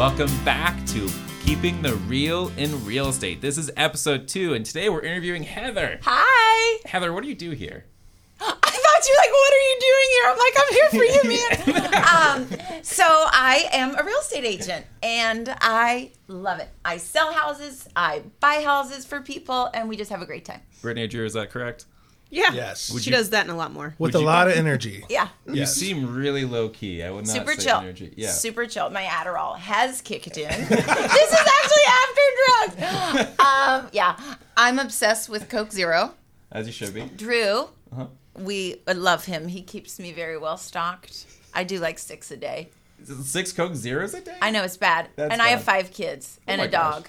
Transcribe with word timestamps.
Welcome 0.00 0.34
back 0.46 0.82
to 0.86 1.10
Keeping 1.44 1.82
the 1.82 1.94
Real 1.94 2.48
in 2.56 2.86
Real 2.86 3.10
Estate. 3.10 3.42
This 3.42 3.58
is 3.58 3.70
episode 3.76 4.28
two, 4.28 4.54
and 4.54 4.64
today 4.64 4.88
we're 4.88 5.02
interviewing 5.02 5.42
Heather. 5.42 6.00
Hi. 6.04 6.80
Heather, 6.86 7.12
what 7.12 7.22
do 7.22 7.28
you 7.28 7.34
do 7.34 7.50
here? 7.50 7.84
I 8.40 8.46
thought 8.50 9.08
you 9.08 9.14
were 9.14 9.20
like, 9.20 9.30
what 9.30 9.52
are 9.52 9.66
you 9.68 9.76
doing 9.90 10.08
here? 10.10 10.24
I'm 10.30 10.38
like, 10.38 10.56
I'm 10.56 10.72
here 10.72 10.88
for 10.88 11.04
you, 11.04 11.22
man. 11.28 12.48
um, 12.72 12.82
so 12.82 13.04
I 13.04 13.68
am 13.72 13.94
a 13.94 14.02
real 14.02 14.18
estate 14.20 14.46
agent, 14.46 14.86
and 15.02 15.54
I 15.60 16.12
love 16.28 16.60
it. 16.60 16.70
I 16.82 16.96
sell 16.96 17.34
houses, 17.34 17.86
I 17.94 18.22
buy 18.40 18.62
houses 18.64 19.04
for 19.04 19.20
people, 19.20 19.68
and 19.74 19.86
we 19.86 19.98
just 19.98 20.10
have 20.10 20.22
a 20.22 20.26
great 20.26 20.46
time. 20.46 20.62
Brittney 20.82 21.10
Drew, 21.10 21.26
is 21.26 21.34
that 21.34 21.50
correct? 21.50 21.84
Yeah. 22.30 22.52
Yes. 22.52 22.90
she 23.00 23.10
you- 23.10 23.16
does 23.16 23.30
that 23.30 23.42
and 23.42 23.50
a 23.50 23.54
lot 23.56 23.72
more. 23.72 23.94
With 23.98 24.14
Would 24.14 24.14
a 24.14 24.18
you- 24.20 24.24
lot 24.26 24.48
of 24.48 24.54
energy. 24.56 25.04
Yeah. 25.10 25.28
You 25.46 25.54
Yes. 25.54 25.74
seem 25.74 26.14
really 26.14 26.44
low 26.44 26.68
key. 26.68 27.02
I 27.02 27.10
would 27.10 27.26
not 27.26 27.32
Super 27.34 27.54
say 27.54 27.64
chill. 27.64 27.78
energy. 27.78 28.14
Yeah. 28.16 28.30
Super 28.30 28.66
chill. 28.66 28.88
My 28.90 29.02
Adderall 29.02 29.56
has 29.58 30.00
kicked 30.00 30.36
in. 30.38 30.48
this 30.68 30.70
is 30.70 31.48
actually 31.58 31.86
after 31.88 32.22
drugs. 32.46 33.36
Um, 33.40 33.88
yeah. 33.92 34.16
I'm 34.56 34.78
obsessed 34.78 35.28
with 35.28 35.48
Coke 35.48 35.72
Zero. 35.72 36.14
As 36.52 36.66
you 36.66 36.72
should 36.72 36.94
be. 36.94 37.02
Drew, 37.16 37.68
Uh-huh. 37.92 38.06
we 38.36 38.80
love 38.86 39.24
him. 39.24 39.48
He 39.48 39.62
keeps 39.62 39.98
me 39.98 40.12
very 40.12 40.38
well 40.38 40.56
stocked. 40.56 41.26
I 41.52 41.64
do 41.64 41.78
like 41.80 41.98
six 41.98 42.30
a 42.30 42.36
day. 42.36 42.68
Six 43.24 43.52
Coke 43.52 43.74
Zeros 43.74 44.14
a 44.14 44.20
day? 44.20 44.36
I 44.42 44.50
know 44.50 44.62
it's 44.62 44.76
bad. 44.76 45.08
That's 45.16 45.32
and 45.32 45.40
I 45.42 45.48
have 45.48 45.64
bad. 45.64 45.84
five 45.86 45.92
kids 45.92 46.38
and 46.46 46.60
my 46.60 46.66
a 46.66 46.68
gosh. 46.68 46.94
dog. 46.94 47.08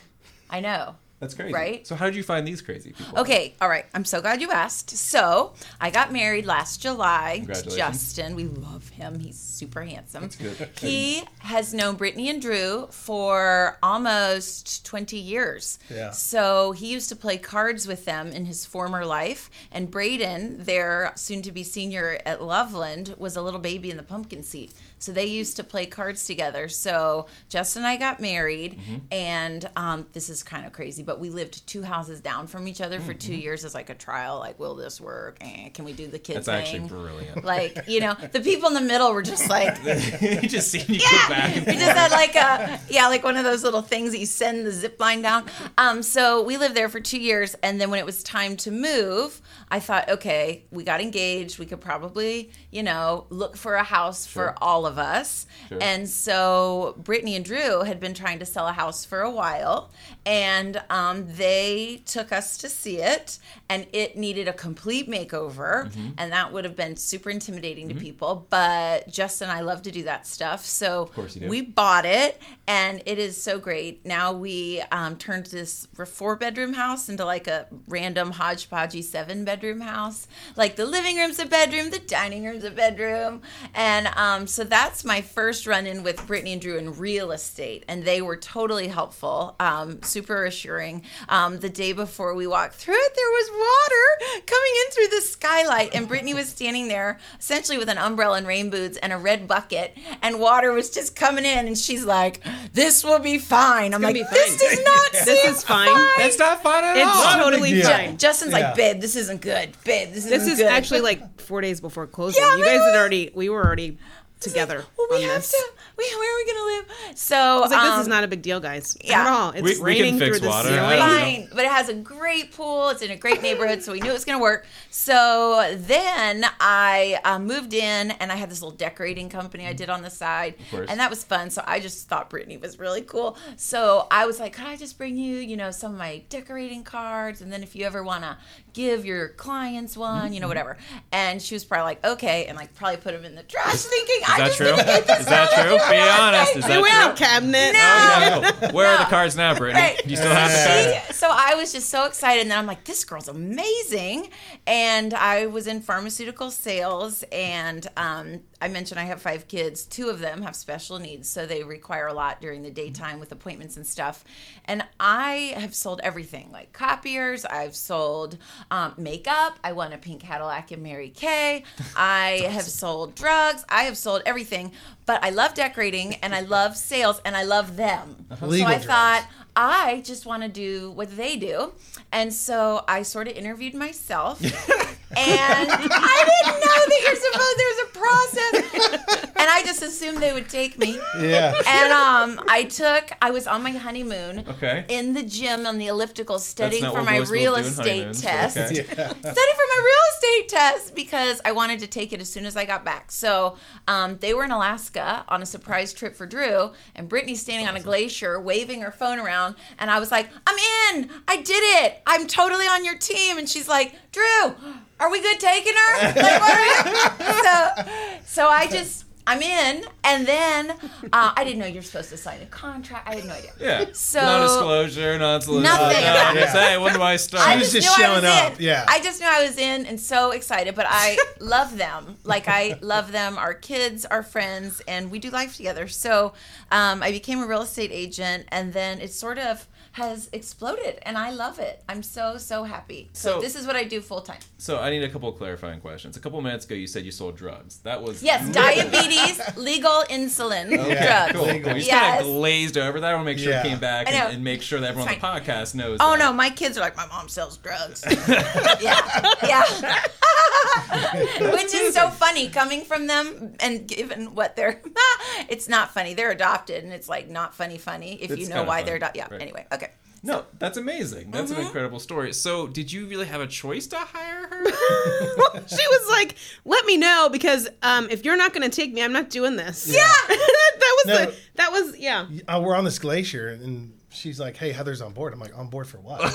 I 0.49 0.59
know. 0.61 0.95
That's 1.21 1.33
crazy. 1.35 1.53
Right? 1.53 1.87
So 1.87 1.95
how 1.95 2.05
did 2.07 2.15
you 2.17 2.23
find 2.23 2.45
these 2.45 2.61
crazy 2.61 2.91
people? 2.91 3.19
Okay, 3.19 3.53
all 3.61 3.69
right. 3.69 3.85
I'm 3.93 4.03
so 4.03 4.19
glad 4.21 4.41
you 4.41 4.51
asked. 4.51 4.89
So 4.89 5.53
I 5.79 5.89
got 5.91 6.11
married 6.11 6.45
last 6.45 6.81
July. 6.81 7.45
Justin. 7.47 8.35
We 8.35 8.45
love 8.45 8.89
him. 8.89 9.19
He's 9.19 9.37
super 9.39 9.83
handsome. 9.83 10.23
That's 10.23 10.35
good. 10.35 10.69
He 10.79 11.23
has 11.39 11.73
known 11.73 11.95
Brittney 11.95 12.27
and 12.29 12.41
Drew 12.41 12.87
for 12.89 13.77
almost 13.83 14.85
20 14.85 15.15
years. 15.17 15.77
Yeah. 15.89 16.09
So 16.11 16.71
he 16.71 16.91
used 16.91 17.07
to 17.09 17.15
play 17.15 17.37
cards 17.37 17.87
with 17.87 18.05
them 18.05 18.27
in 18.31 18.45
his 18.45 18.65
former 18.65 19.05
life. 19.05 19.49
And 19.71 19.89
Braden, 19.91 20.63
their 20.63 21.11
soon 21.15 21.41
to 21.43 21.51
be 21.51 21.63
senior 21.63 22.19
at 22.25 22.41
Loveland, 22.41 23.13
was 23.17 23.35
a 23.35 23.41
little 23.41 23.59
baby 23.59 23.91
in 23.91 23.97
the 23.97 24.03
pumpkin 24.03 24.43
seat. 24.43 24.71
So 24.97 25.11
they 25.11 25.25
used 25.25 25.55
to 25.57 25.63
play 25.63 25.85
cards 25.87 26.25
together. 26.25 26.67
So 26.67 27.27
Justin 27.49 27.83
and 27.83 27.87
I 27.87 27.97
got 27.97 28.19
married, 28.19 28.71
Mm-hmm. 28.71 28.97
and 29.11 29.69
um, 29.75 30.05
this 30.13 30.29
is 30.29 30.43
kind 30.43 30.65
of 30.65 30.71
crazy, 30.71 31.03
but 31.03 31.10
we 31.19 31.29
lived 31.29 31.65
two 31.67 31.83
houses 31.83 32.21
down 32.21 32.47
from 32.47 32.67
each 32.67 32.81
other 32.81 32.99
for 32.99 33.11
Mm-hmm. 33.11 33.19
two 33.19 33.35
years 33.35 33.65
as 33.65 33.73
like 33.73 33.89
a 33.89 33.95
trial. 33.95 34.39
Like, 34.39 34.59
will 34.59 34.75
this 34.75 35.01
work? 35.01 35.37
Eh, 35.41 35.69
can 35.69 35.83
we 35.85 35.93
do 35.93 36.07
the 36.07 36.19
kids? 36.19 36.45
That's 36.45 36.69
thing? 36.71 36.83
actually 36.83 36.87
brilliant. 37.01 37.43
Like, 37.43 37.77
you 37.87 37.99
know, 37.99 38.13
the 38.31 38.39
people 38.39 38.67
in 38.69 38.73
the 38.75 38.81
middle 38.81 39.11
were 39.13 39.21
just 39.21 39.49
like, 39.49 39.77
you 40.21 40.47
just 40.47 40.69
seen 40.71 40.85
you 40.87 40.99
go 40.99 41.29
back 41.29 41.55
and 41.57 41.65
we 41.65 41.73
just 41.73 41.97
had 41.97 42.11
like 42.11 42.35
a 42.35 42.79
yeah, 42.89 43.07
like 43.07 43.23
one 43.23 43.37
of 43.37 43.43
those 43.43 43.63
little 43.63 43.81
things 43.81 44.11
that 44.11 44.19
you 44.19 44.25
send 44.25 44.65
the 44.65 44.71
zip 44.71 44.99
line 44.99 45.21
down. 45.21 45.45
Um, 45.77 46.03
so 46.03 46.41
we 46.43 46.57
lived 46.57 46.75
there 46.75 46.89
for 46.89 46.99
two 46.99 47.19
years, 47.19 47.55
and 47.63 47.79
then 47.81 47.89
when 47.89 47.99
it 47.99 48.05
was 48.05 48.23
time 48.23 48.55
to 48.57 48.71
move, 48.71 49.41
I 49.69 49.79
thought, 49.79 50.09
okay, 50.09 50.63
we 50.71 50.83
got 50.83 51.01
engaged. 51.01 51.59
We 51.59 51.65
could 51.65 51.81
probably, 51.81 52.51
you 52.71 52.83
know, 52.83 53.25
look 53.29 53.57
for 53.57 53.75
a 53.75 53.83
house 53.83 54.27
Sure. 54.27 54.53
for 54.53 54.63
all 54.63 54.85
of 54.85 54.97
us. 54.97 55.45
Sure. 55.69 55.79
And 55.81 56.07
so 56.09 56.95
Brittney 57.01 57.35
and 57.35 57.43
Drew 57.45 57.81
had 57.83 57.99
been 57.99 58.13
trying 58.13 58.39
to 58.39 58.45
sell 58.45 58.67
a 58.67 58.71
house 58.73 59.05
for 59.05 59.21
a 59.21 59.29
while, 59.31 59.91
and 60.25 60.81
um, 60.89 61.25
they 61.27 62.01
took 62.05 62.31
us 62.31 62.57
to 62.59 62.69
see 62.69 62.97
it, 62.99 63.39
and 63.69 63.87
it 63.93 64.17
needed 64.17 64.47
a 64.47 64.53
complete 64.53 65.09
makeover, 65.09 65.85
Mm-hmm. 65.91 66.09
and 66.17 66.31
that 66.31 66.51
would 66.53 66.63
have 66.63 66.75
been 66.75 66.95
super 66.95 67.29
intimidating 67.29 67.89
to 67.89 67.95
people. 67.95 68.45
But 68.49 69.07
Justin 69.09 69.49
and 69.49 69.57
I 69.57 69.61
love 69.61 69.81
to 69.83 69.91
do 69.91 70.03
that 70.03 70.27
stuff, 70.27 70.65
so 70.65 71.05
course 71.07 71.35
you 71.35 71.41
do. 71.41 71.47
we 71.47 71.61
bought 71.61 72.05
it, 72.05 72.39
and 72.67 73.01
it 73.05 73.17
is 73.17 73.41
so 73.41 73.57
great. 73.59 74.05
Now 74.05 74.31
we 74.33 74.81
um, 74.91 75.17
turned 75.17 75.47
this 75.47 75.87
four 76.05 76.35
bedroom 76.35 76.73
house 76.73 77.09
into 77.09 77.25
like 77.25 77.47
a 77.47 77.67
random 77.87 78.33
hodgepodgey 78.33 79.03
seven 79.03 79.43
bedroom 79.45 79.81
house. 79.81 80.27
Like 80.55 80.75
the 80.75 80.85
living 80.85 81.17
room's 81.17 81.39
a 81.39 81.45
bedroom, 81.45 81.89
the 81.89 81.99
dining 81.99 82.45
room's 82.45 82.63
a 82.63 82.71
bedroom, 82.71 83.41
and 83.73 84.07
um, 84.15 84.45
so 84.47 84.63
that's 84.63 85.03
my 85.03 85.21
first 85.21 85.65
run 85.65 85.87
in 85.87 86.03
with 86.03 86.17
Brittney 86.27 86.53
and 86.53 86.61
Drew 86.61 86.77
in 86.77 86.93
real 86.97 87.31
estate, 87.31 87.83
and 87.87 88.03
they 88.03 88.21
were 88.21 88.37
totally 88.37 88.87
helpful, 88.87 89.55
um, 89.59 90.01
super 90.11 90.45
assuring. 90.45 91.03
Um, 91.29 91.59
the 91.59 91.69
day 91.69 91.93
before 91.93 92.33
we 92.35 92.45
walked 92.47 92.75
through 92.75 92.95
it, 92.97 93.15
there 93.15 93.29
was 93.29 93.49
water 93.51 94.41
coming 94.45 94.71
in 94.85 94.91
through 94.91 95.07
the 95.17 95.21
skylight, 95.25 95.95
and 95.95 96.09
Brittney 96.09 96.33
was 96.35 96.49
standing 96.49 96.87
there 96.87 97.19
essentially 97.39 97.77
with 97.77 97.89
an 97.89 97.97
umbrella 97.97 98.37
and 98.37 98.45
rain 98.47 98.69
boots 98.69 98.97
and 98.97 99.11
a 99.13 99.17
red 99.17 99.47
bucket, 99.47 99.97
and 100.21 100.39
water 100.39 100.71
was 100.73 100.89
just 100.89 101.15
coming 101.15 101.45
in, 101.45 101.67
and 101.67 101.77
she's 101.77 102.03
like, 102.05 102.41
"This 102.73 103.03
will 103.03 103.19
be 103.19 103.37
fine." 103.37 103.93
I'm 103.93 104.01
like, 104.01 104.13
be 104.13 104.23
"This 104.31 104.61
fine." 104.61 104.69
does 104.69 104.83
not 104.83 105.11
This 105.25 105.41
seem 105.41 105.51
is 105.53 105.63
fine. 105.63 106.07
That's 106.17 106.37
not 106.39 106.61
fun 106.63 106.83
at 106.83 106.97
It's 106.97 107.05
all. 107.09 107.23
It's 107.23 107.35
totally 107.43 107.71
deal. 107.73 107.89
fine. 107.89 108.17
Justin's 108.17 108.51
Yeah. 108.51 108.67
like, 108.67 108.75
"Babe, 108.75 108.99
this 109.01 109.15
isn't 109.15 109.41
good. 109.41 109.71
Babe, 109.83 110.09
this 110.09 110.25
isn't 110.25 110.29
This 110.31 110.47
is 110.47 110.57
good." 110.59 110.67
actually 110.67 111.01
like 111.01 111.39
four 111.41 111.61
days 111.61 111.79
before 111.81 112.07
closing. 112.07 112.41
Yeah, 112.43 112.55
you 112.57 112.65
guys 112.65 112.79
had 112.79 112.95
already, 112.95 113.31
we 113.33 113.49
were 113.49 113.63
already 113.65 113.97
together 114.41 114.83
well, 114.97 115.07
we 115.11 115.17
on 115.17 115.21
have 115.23 115.41
this. 115.41 115.51
to. 115.51 115.63
We, 115.97 116.03
where 116.17 116.33
are 116.33 116.37
we 116.45 116.51
gonna 116.51 116.65
live? 116.77 117.17
So 117.17 117.35
I 117.37 117.59
was 117.59 117.71
like, 117.71 117.81
this 117.81 117.91
um, 117.93 118.01
is 118.01 118.07
not 118.07 118.23
a 118.23 118.27
big 118.27 118.41
deal, 118.41 118.59
guys. 118.59 118.97
yeah. 119.03 119.21
At 119.21 119.27
all. 119.27 119.51
It's 119.51 119.61
We- 119.61 119.69
we 119.69 119.75
can 119.75 119.83
raining 119.83 120.19
fix 120.19 120.37
through 120.37 120.39
the 120.39 120.47
water. 120.49 120.69
ceiling. 120.69 120.97
Fine, 120.99 121.49
but 121.53 121.65
it 121.65 121.71
has 121.71 121.89
a 121.89 121.93
great 121.93 122.53
pool. 122.53 122.89
It's 122.89 123.01
in 123.01 123.11
a 123.11 123.15
great 123.15 123.41
neighborhood, 123.41 123.83
so 123.83 123.91
we 123.91 123.99
knew 124.01 124.09
it 124.09 124.13
was 124.13 124.25
going 124.25 124.37
to 124.37 124.41
work. 124.41 124.65
So 124.89 125.75
then 125.77 126.45
I 126.59 127.19
uh, 127.23 127.39
moved 127.39 127.73
in, 127.73 128.11
and 128.11 128.31
I 128.31 128.35
had 128.35 128.49
this 128.49 128.61
little 128.61 128.75
decorating 128.75 129.29
company 129.29 129.67
I 129.67 129.73
did 129.73 129.89
on 129.89 130.01
the 130.01 130.09
side, 130.09 130.55
course. 130.71 130.89
and 130.89 130.99
that 130.99 131.09
was 131.09 131.23
fun. 131.23 131.49
So 131.49 131.63
I 131.67 131.79
just 131.79 132.07
thought 132.07 132.29
Brittney 132.29 132.59
was 132.59 132.79
really 132.79 133.01
cool. 133.01 133.37
So 133.57 134.07
I 134.09 134.25
was 134.25 134.39
like, 134.39 134.53
"Could 134.53 134.65
I 134.65 134.75
just 134.75 134.97
bring 134.97 135.17
you, 135.17 135.37
you 135.37 135.57
know, 135.57 135.71
some 135.71 135.91
of 135.93 135.97
my 135.97 136.23
decorating 136.29 136.83
cards, 136.83 137.41
and 137.41 137.51
then 137.51 137.63
if 137.63 137.75
you 137.75 137.85
ever 137.85 138.03
want 138.03 138.23
to 138.23 138.37
give 138.73 139.05
your 139.05 139.29
clients 139.29 139.95
one, 139.97 140.33
you 140.33 140.39
know, 140.39 140.47
whatever." 140.47 140.77
And 141.11 141.41
she 141.41 141.55
was 141.55 141.63
probably 141.65 141.83
like, 141.85 142.05
"Okay," 142.05 142.45
and 142.45 142.57
like 142.57 142.73
probably 142.75 142.97
put 142.97 143.13
them 143.13 143.25
in 143.25 143.35
the 143.35 143.43
trash, 143.43 143.75
thinking, 143.81 144.15
Is 144.21 144.29
"I 144.29 144.37
that 144.37 144.45
just 144.47 144.57
true? 144.57 144.71
need 144.71 144.77
to 144.79 144.83
get 144.85 145.07
this 145.07 145.19
Is 145.21 145.25
that 145.27 145.49
true? 145.51 145.77
Be 145.89 145.97
honest. 145.99 146.55
Is 146.57 146.65
that 146.67 146.81
went 146.81 146.93
out 146.95 147.17
true? 147.17 147.25
cabinet. 147.25 147.73
No. 147.73 147.79
Yeah, 147.79 148.51
cool. 148.51 148.69
Where 148.71 148.87
are 148.87 148.97
the 148.97 149.05
cards 149.09 149.35
now, 149.35 149.53
Brittney? 149.55 149.73
Right. 149.75 150.01
Do 150.03 150.09
you 150.09 150.15
still 150.17 150.31
have 150.33 150.51
the 150.51 150.91
cards? 150.93 151.07
She- 151.07 151.13
so 151.13 151.27
I 151.31 151.55
was 151.55 151.71
just 151.71 151.89
so 151.89 152.05
excited, 152.05 152.41
and 152.41 152.51
then 152.51 152.57
I'm 152.57 152.65
like, 152.65 152.83
this 152.85 153.03
girl's 153.03 153.27
amazing. 153.27 154.29
And 154.67 155.13
I 155.13 155.45
was 155.47 155.67
in 155.67 155.81
pharmaceutical 155.81 156.49
sales, 156.51 157.23
and 157.31 157.85
um, 157.97 158.41
I 158.61 158.67
mentioned 158.69 158.99
I 158.99 159.03
have 159.03 159.21
five 159.21 159.47
kids. 159.47 159.83
Two 159.83 160.09
of 160.09 160.19
them 160.19 160.41
have 160.41 160.55
special 160.55 160.97
needs, 160.99 161.29
so 161.29 161.45
they 161.45 161.63
require 161.63 162.07
a 162.07 162.13
lot 162.13 162.41
during 162.41 162.63
the 162.63 162.71
daytime 162.71 163.19
with 163.19 163.31
appointments 163.31 163.77
and 163.77 163.85
stuff. 163.85 164.23
And 164.65 164.83
I 164.99 165.53
have 165.57 165.75
sold 165.75 166.01
everything, 166.03 166.49
like 166.51 166.73
copiers. 166.73 167.45
I've 167.45 167.75
sold 167.75 168.37
um, 168.69 168.93
makeup. 168.97 169.57
I 169.63 169.71
won 169.71 169.93
a 169.93 169.97
pink 169.97 170.21
Cadillac 170.21 170.71
in 170.71 170.83
Mary 170.83 171.09
Kay. 171.09 171.63
I 171.95 172.47
have 172.49 172.63
sold 172.63 173.15
drugs. 173.15 173.65
I 173.69 173.83
have 173.83 173.97
sold 173.97 174.21
everything. 174.25 174.71
But 175.05 175.23
I 175.23 175.29
love 175.31 175.53
decorating, 175.53 176.15
and 176.15 176.35
I 176.35 176.41
love 176.41 176.77
sales, 176.77 177.21
and 177.25 177.35
I 177.35 177.43
love 177.43 177.75
them. 177.75 178.27
So 178.39 178.51
I 178.51 178.59
drugs. 178.59 178.85
thought. 178.85 179.27
I 179.53 180.01
just 180.05 180.25
want 180.25 180.43
to 180.43 180.49
do 180.49 180.91
what 180.91 181.15
they 181.17 181.35
do. 181.35 181.73
And 182.11 182.33
so 182.33 182.85
I 182.87 183.03
sort 183.03 183.27
of 183.27 183.35
interviewed 183.35 183.73
myself. 183.73 184.41
and 185.17 185.69
I 185.71 186.25
didn't 186.31 186.59
know 186.59 186.81
that 186.87 187.01
you're 187.05 187.15
supposed 187.15 187.57
there's 187.57 187.79
a 187.79 187.91
process. 187.99 189.31
and 189.35 189.49
I 189.49 189.63
just 189.65 189.81
assumed 189.81 190.17
they 190.19 190.33
would 190.33 190.49
take 190.49 190.77
me. 190.77 190.99
Yeah. 191.19 191.53
And 191.67 191.91
um 192.37 192.45
I 192.47 192.63
took 192.63 193.11
I 193.21 193.31
was 193.31 193.47
on 193.47 193.63
my 193.63 193.71
honeymoon 193.71 194.45
Okay. 194.47 194.85
in 194.87 195.13
the 195.13 195.23
gym 195.23 195.65
on 195.65 195.77
the 195.77 195.87
elliptical 195.87 196.39
studying 196.39 196.83
for 196.91 197.03
my 197.03 197.17
real 197.17 197.55
people 197.55 197.83
do 197.83 197.89
in 197.89 198.09
estate 198.09 198.13
test. 198.21 198.57
okay. 198.57 198.83
Studying 198.83 199.15
for 199.21 199.67
my 199.75 199.81
real 199.83 200.05
estate 200.13 200.49
test 200.49 200.95
because 200.95 201.41
I 201.45 201.51
wanted 201.51 201.79
to 201.79 201.87
take 201.87 202.13
it 202.13 202.21
as 202.21 202.29
soon 202.31 202.45
as 202.45 202.55
I 202.57 202.65
got 202.65 202.83
back. 202.85 203.11
So 203.11 203.57
um, 203.87 204.17
they 204.19 204.33
were 204.33 204.43
in 204.43 204.51
Alaska 204.51 205.25
on 205.27 205.41
a 205.41 205.45
surprise 205.45 205.93
trip 205.93 206.15
for 206.15 206.25
Drew, 206.25 206.71
and 206.95 207.09
Brittney's 207.09 207.41
standing 207.41 207.67
on 207.67 207.75
a 207.75 207.79
glacier 207.79 208.39
waving 208.39 208.81
her 208.81 208.91
phone 208.91 209.19
around, 209.19 209.55
and 209.79 209.89
I 209.91 209.99
was 209.99 210.11
like, 210.11 210.29
"I'm 210.47 210.57
in! 210.95 211.09
I 211.27 211.37
did 211.37 211.61
it! 211.83 212.01
I'm 212.05 212.27
totally 212.27 212.65
on 212.67 212.83
your 212.85 212.97
team!" 212.97 213.37
And 213.37 213.47
she's 213.49 213.67
like, 213.67 213.93
"Drew, 214.11 214.55
are 215.01 215.11
we 215.11 215.19
good 215.21 215.39
taking 215.39 215.73
her? 215.73 216.13
Like, 216.15 216.41
what 216.41 216.53
are 216.53 216.63
we-" 216.63 217.25
so, 217.43 218.21
so 218.25 218.47
I 218.47 218.67
just." 218.67 219.05
I'm 219.27 219.41
in, 219.41 219.83
and 220.03 220.25
then 220.27 220.71
uh, 220.71 221.33
I 221.35 221.43
didn't 221.43 221.59
know 221.59 221.65
you're 221.65 221.83
supposed 221.83 222.09
to 222.09 222.17
sign 222.17 222.41
a 222.41 222.45
contract. 222.47 223.07
I 223.07 223.15
had 223.15 223.25
no 223.25 223.33
idea. 223.33 223.51
Yeah. 223.59 223.85
So- 223.93 224.21
non-disclosure, 224.21 225.17
non-solicitation. 225.19 225.79
Nothing. 225.79 226.03
No, 226.35 226.41
just, 226.41 226.55
hey, 226.55 226.77
when 226.77 226.93
do 226.93 227.01
I 227.01 227.15
start? 227.17 227.47
I 227.47 227.55
was 227.57 227.71
just, 227.71 227.85
just 227.85 227.97
knew 227.97 228.03
I 228.03 228.07
showing 228.07 228.23
was 228.23 228.31
up, 228.31 228.59
in. 228.59 228.65
yeah. 228.65 228.85
I 228.87 228.99
just 229.01 229.19
knew 229.21 229.27
I 229.27 229.43
was 229.45 229.57
in 229.57 229.85
and 229.85 229.99
so 229.99 230.31
excited. 230.31 230.75
But 230.75 230.85
I 230.89 231.17
love 231.39 231.77
them. 231.77 232.17
Like 232.23 232.47
I 232.47 232.77
love 232.81 233.11
them. 233.11 233.37
Our 233.37 233.53
kids 233.53 234.05
our 234.05 234.23
friends, 234.23 234.81
and 234.87 235.11
we 235.11 235.19
do 235.19 235.29
life 235.29 235.55
together. 235.55 235.87
So 235.87 236.33
um, 236.71 237.03
I 237.03 237.11
became 237.11 237.39
a 237.41 237.47
real 237.47 237.61
estate 237.61 237.91
agent, 237.93 238.45
and 238.49 238.73
then 238.73 238.99
it 238.99 239.11
sort 239.13 239.37
of 239.37 239.67
has 239.95 240.29
exploded, 240.31 240.99
and 241.03 241.17
I 241.17 241.31
love 241.31 241.59
it. 241.59 241.83
I'm 241.89 242.01
so 242.01 242.37
so 242.37 242.63
happy. 242.63 243.09
So, 243.13 243.33
So- 243.35 243.41
this 243.41 243.55
is 243.55 243.67
what 243.67 243.75
I 243.75 243.83
do 243.83 243.99
full 244.01 244.21
time. 244.21 244.39
So 244.57 244.79
I 244.79 244.89
need 244.89 245.03
a 245.03 245.09
couple 245.09 245.27
of 245.27 245.37
clarifying 245.37 245.81
questions. 245.81 246.15
A 246.15 246.19
couple 246.19 246.37
of 246.37 246.45
minutes 246.45 246.65
ago, 246.65 246.75
you 246.75 246.87
said 246.87 247.03
you 247.03 247.11
sold 247.11 247.35
drugs. 247.35 247.79
That 247.79 248.01
was 248.01 248.21
Yes, 248.23 248.47
diabetes 248.53 249.10
Ladies, 249.17 249.57
legal 249.57 250.03
insulin 250.09 250.69
drugs. 250.69 251.31
Cool. 251.33 251.45
Legal. 251.45 251.69
You 251.73 251.75
just 251.79 251.87
Yes. 251.87 252.17
kind 252.17 252.19
of 252.21 252.25
glazed 252.27 252.77
over 252.77 252.99
that. 252.99 253.11
I 253.11 253.13
want 253.15 253.25
to 253.27 253.31
make 253.31 253.39
sure 253.39 253.51
Yeah. 253.51 253.61
it 253.61 253.67
came 253.69 253.79
back 253.79 254.07
and, 254.07 254.33
and 254.35 254.43
make 254.43 254.61
sure 254.61 254.79
that 254.79 254.89
everyone 254.89 255.07
on 255.09 255.13
It's 255.15 255.21
the 255.21 255.27
podcast 255.27 255.75
knows. 255.75 255.97
Oh 255.99 256.11
that. 256.11 256.19
no, 256.19 256.33
my 256.33 256.49
kids 256.49 256.77
are 256.77 256.81
like, 256.81 256.95
my 256.97 257.05
mom 257.07 257.27
sells 257.29 257.57
drugs. 257.57 258.03
yeah, 258.27 259.21
yeah. 259.43 259.63
Which 261.53 261.73
is 261.73 261.93
so 261.93 262.09
funny 262.09 262.49
coming 262.49 262.83
from 262.85 263.07
them, 263.07 263.55
and 263.59 263.87
given 263.87 264.35
what 264.35 264.55
they're, 264.55 264.81
it's 265.49 265.67
not 265.67 265.93
funny. 265.93 266.13
They're 266.13 266.31
adopted, 266.31 266.83
and 266.83 266.93
it's 266.93 267.09
like 267.09 267.29
not 267.29 267.53
funny, 267.55 267.77
funny 267.77 268.21
if 268.21 268.31
It's 268.31 268.41
you 268.41 268.49
know 268.49 268.63
why 268.63 268.77
funny, 268.79 268.85
they're 268.85 268.95
adopted. 268.97 269.17
Yeah. 269.19 269.27
right. 269.31 269.41
Anyway, 269.41 269.65
okay. 269.73 269.89
No, 270.23 270.45
that's 270.59 270.77
amazing. 270.77 271.31
That's 271.31 271.51
Mm-hmm. 271.51 271.61
an 271.61 271.65
incredible 271.67 271.99
story. 271.99 272.31
So, 272.33 272.67
did 272.67 272.91
you 272.91 273.07
really 273.07 273.25
have 273.25 273.41
a 273.41 273.47
choice 273.47 273.87
to 273.87 273.97
hire 273.97 274.47
her? 274.47 274.65
she 275.67 275.87
was 275.89 276.09
like, 276.11 276.35
"Let 276.63 276.85
me 276.85 276.97
know 276.97 277.29
because 277.31 277.67
um, 277.81 278.07
if 278.09 278.23
you're 278.23 278.37
not 278.37 278.53
going 278.53 278.69
to 278.69 278.75
take 278.75 278.93
me, 278.93 279.01
I'm 279.03 279.13
not 279.13 279.29
doing 279.31 279.55
this." 279.55 279.87
Yeah. 279.87 280.07
that 280.27 280.95
was 280.97 281.05
No. 281.07 281.17
the 281.25 281.35
that 281.55 281.71
was 281.71 281.97
yeah. 281.97 282.27
Uh, 282.47 282.61
we're 282.63 282.75
on 282.75 282.83
this 282.83 282.99
glacier, 282.99 283.47
and 283.49 283.93
she's 284.09 284.39
like, 284.39 284.57
"Hey, 284.57 284.71
Heather's 284.71 285.01
on 285.01 285.13
board." 285.13 285.33
I'm 285.33 285.39
like, 285.39 285.57
"On 285.57 285.67
board 285.69 285.87
for 285.87 285.97
what?" 285.99 286.21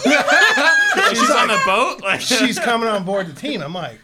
She's 1.11 1.31
on 1.31 1.49
the 1.49 1.61
boat. 1.67 2.01
Like 2.03 2.21
she's 2.21 2.59
coming 2.59 2.89
on 2.89 3.05
board 3.05 3.27
the 3.29 3.33
team. 3.41 3.63
I'm 3.63 3.75
like, 3.75 4.01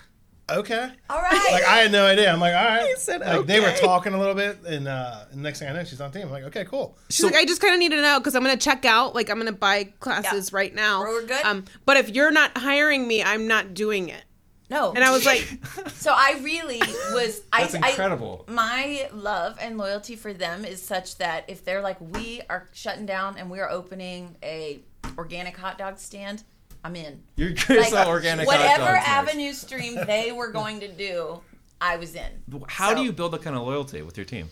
"Okay." 0.59 0.89
All 1.11 1.21
right. 1.21 1.49
Like 1.53 1.65
I 1.65 1.79
had 1.79 1.93
no 1.93 2.07
idea. 2.07 2.33
I'm 2.33 2.41
like, 2.41 2.55
"All 2.55 2.65
right." 2.65 2.87
He 2.89 2.97
said, 2.97 3.21
like 3.21 3.47
they 3.47 3.61
were 3.61 3.73
talking 3.73 4.15
a 4.15 4.19
little 4.19 4.35
bit, 4.35 4.59
and 4.67 4.87
uh, 4.89 5.25
and 5.33 5.43
next 5.43 5.59
thing 5.59 5.69
I 5.69 5.73
know, 5.73 5.85
she's 5.85 6.01
on 6.01 6.11
team. 6.13 6.23
I'm 6.27 6.31
like, 6.33 6.45
"Okay, 6.45 6.65
cool." 6.65 6.97
She's 7.11 7.25
like, 7.25 7.35
I 7.35 7.45
just 7.45 7.61
kind 7.61 7.75
of 7.75 7.79
need 7.81 7.91
to 7.91 8.01
know 8.03 8.19
because 8.21 8.35
I'm 8.35 8.43
going 8.45 8.57
to 8.57 8.63
check 8.65 8.85
out. 8.85 9.15
Like, 9.15 9.31
I'm 9.31 9.37
going 9.37 9.47
to 9.47 9.53
buy 9.59 9.85
classes 10.01 10.51
Yeah. 10.53 10.57
right 10.57 10.75
now. 10.75 11.01
We're 11.01 11.27
good. 11.27 11.45
Um, 11.45 11.65
but 11.87 11.97
if 11.97 12.09
you're 12.11 12.31
not 12.33 12.57
hiring 12.59 13.07
me, 13.09 13.23
I'm 13.23 13.47
not 13.49 13.75
doing 13.75 14.09
it. 14.09 14.25
no. 14.71 14.93
And 14.93 15.05
I 15.05 15.11
was 15.11 15.27
like, 15.27 15.47
so 15.93 16.13
I 16.17 16.39
really 16.43 16.81
was. 17.13 17.43
That's 17.53 17.75
I, 17.75 17.89
incredible. 17.91 18.45
I, 18.49 18.53
my 18.53 19.09
love 19.13 19.59
and 19.61 19.77
loyalty 19.77 20.17
for 20.17 20.33
them 20.33 20.65
is 20.65 20.81
such 20.83 21.19
that 21.19 21.45
if 21.49 21.65
they're 21.65 21.83
like, 21.83 22.01
we 22.01 22.41
are 22.49 22.69
shutting 22.73 23.05
down 23.07 23.37
and 23.39 23.51
we 23.51 23.61
are 23.61 23.69
opening 23.71 24.37
a 24.43 24.81
organic 25.19 25.57
hot 25.59 25.77
dog 25.79 25.99
stand, 25.99 26.43
I'm 26.85 26.97
in. 26.97 27.23
You're 27.37 27.51
Like, 27.69 28.07
organic 28.09 28.47
whatever 28.47 28.83
avenue 28.89 29.53
stream 29.53 29.95
they 30.07 30.33
were 30.33 30.51
going 30.51 30.81
to 30.81 30.89
do, 30.89 31.41
I 31.81 31.97
was 31.97 32.15
in. 32.15 32.31
How 32.69 32.93
do 32.95 33.03
you 33.03 33.13
build 33.13 33.33
that 33.33 33.43
kind 33.43 33.57
of 33.57 33.63
loyalty 33.63 34.03
with 34.03 34.17
your 34.17 34.27
team? 34.27 34.49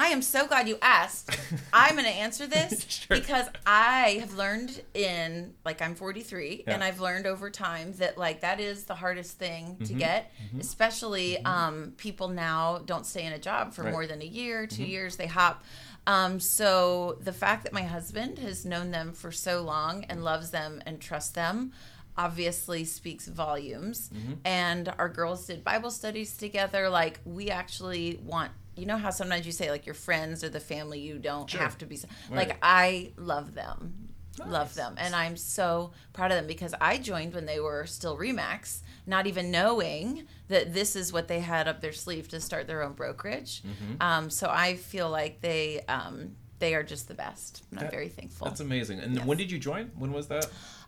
I 0.00 0.10
am 0.10 0.22
so 0.22 0.46
glad 0.46 0.68
you 0.68 0.78
asked. 0.80 1.36
I'm 1.72 1.94
going 1.94 2.04
to 2.04 2.10
answer 2.10 2.46
this 2.46 2.84
Sure. 2.88 3.16
because 3.16 3.46
I 3.66 4.18
have 4.20 4.34
learned 4.34 4.80
in 4.94 5.54
like 5.64 5.82
I'm 5.82 5.96
43 5.96 6.62
and 6.68 6.84
I've 6.84 7.00
learned 7.00 7.26
over 7.26 7.50
time 7.50 7.92
that 7.94 8.16
like 8.16 8.42
that 8.42 8.60
is 8.60 8.84
the 8.84 8.94
hardest 8.94 9.38
thing 9.38 9.76
to 9.78 9.84
Mm-hmm. 9.86 9.98
get, 9.98 10.32
especially 10.60 11.44
um, 11.44 11.94
people 11.96 12.28
now 12.28 12.78
don't 12.86 13.06
stay 13.06 13.24
in 13.24 13.32
a 13.32 13.38
job 13.40 13.72
for 13.74 13.82
Right. 13.82 13.88
Mm-hmm. 13.88 13.92
more 13.94 14.06
than 14.06 14.22
a 14.22 14.26
year, 14.26 14.68
2 14.68 14.84
years, 14.84 15.16
they 15.16 15.26
hop. 15.26 15.64
Um, 16.06 16.40
so 16.40 17.18
the 17.20 17.32
fact 17.32 17.64
that 17.64 17.72
my 17.72 17.82
husband 17.82 18.38
has 18.38 18.64
known 18.64 18.90
them 18.90 19.12
for 19.12 19.30
so 19.30 19.60
long 19.62 20.04
and 20.04 20.24
loves 20.24 20.50
them 20.50 20.82
and 20.86 21.00
trusts 21.00 21.30
them 21.32 21.72
obviously 22.16 22.84
speaks 22.84 23.26
volumes 23.28 24.10
Mm-hmm. 24.12 24.32
and 24.44 24.92
our 24.98 25.08
girls 25.08 25.46
did 25.46 25.62
bible 25.62 25.90
studies 25.90 26.36
together 26.36 26.88
like 26.88 27.20
we 27.24 27.48
actually 27.50 28.18
want 28.24 28.50
you 28.76 28.86
know 28.86 28.96
how 28.96 29.10
sometimes 29.10 29.46
you 29.46 29.52
say 29.52 29.70
like 29.70 29.86
your 29.86 29.94
friends 29.94 30.42
or 30.42 30.48
the 30.48 30.58
family 30.60 30.98
you 30.98 31.18
don't 31.18 31.48
Sure. 31.48 31.60
have 31.60 31.78
to 31.78 31.86
be 31.86 31.96
Right. 32.30 32.48
like 32.48 32.58
i 32.62 33.12
love 33.16 33.54
them 33.54 34.08
Nice. 34.38 34.48
love 34.48 34.74
them 34.74 34.94
and 34.98 35.14
i'm 35.14 35.36
so 35.36 35.92
proud 36.12 36.32
of 36.32 36.36
them 36.38 36.46
because 36.48 36.74
i 36.80 36.96
joined 36.98 37.34
when 37.34 37.46
they 37.46 37.60
were 37.60 37.86
still 37.86 38.16
RE/MAX 38.16 38.82
not 39.08 39.26
even 39.26 39.50
knowing 39.50 40.24
that 40.48 40.72
this 40.74 40.94
is 40.96 41.12
what 41.12 41.26
they 41.28 41.40
had 41.40 41.66
up 41.68 41.80
their 41.80 41.92
sleeve 41.92 42.28
to 42.28 42.40
start 42.40 42.66
their 42.66 42.82
own 42.82 42.92
brokerage 42.92 43.62
Mm-hmm. 43.62 44.02
um, 44.02 44.30
so 44.30 44.48
i 44.50 44.74
feel 44.76 45.08
like 45.10 45.40
they 45.40 45.82
um, 45.88 46.32
they 46.58 46.74
are 46.74 46.82
just 46.82 47.08
the 47.08 47.14
best 47.14 47.62
i'm 47.72 47.78
That- 47.78 47.90
very 47.90 48.08
thankful 48.08 48.46
That's 48.46 48.60
amazing. 48.60 49.00
And 49.00 49.14
Yes. 49.16 49.24
when 49.26 49.38
did 49.38 49.50
you 49.50 49.58
join? 49.58 49.90
When 49.96 50.12
was 50.12 50.26
that? 50.28 50.46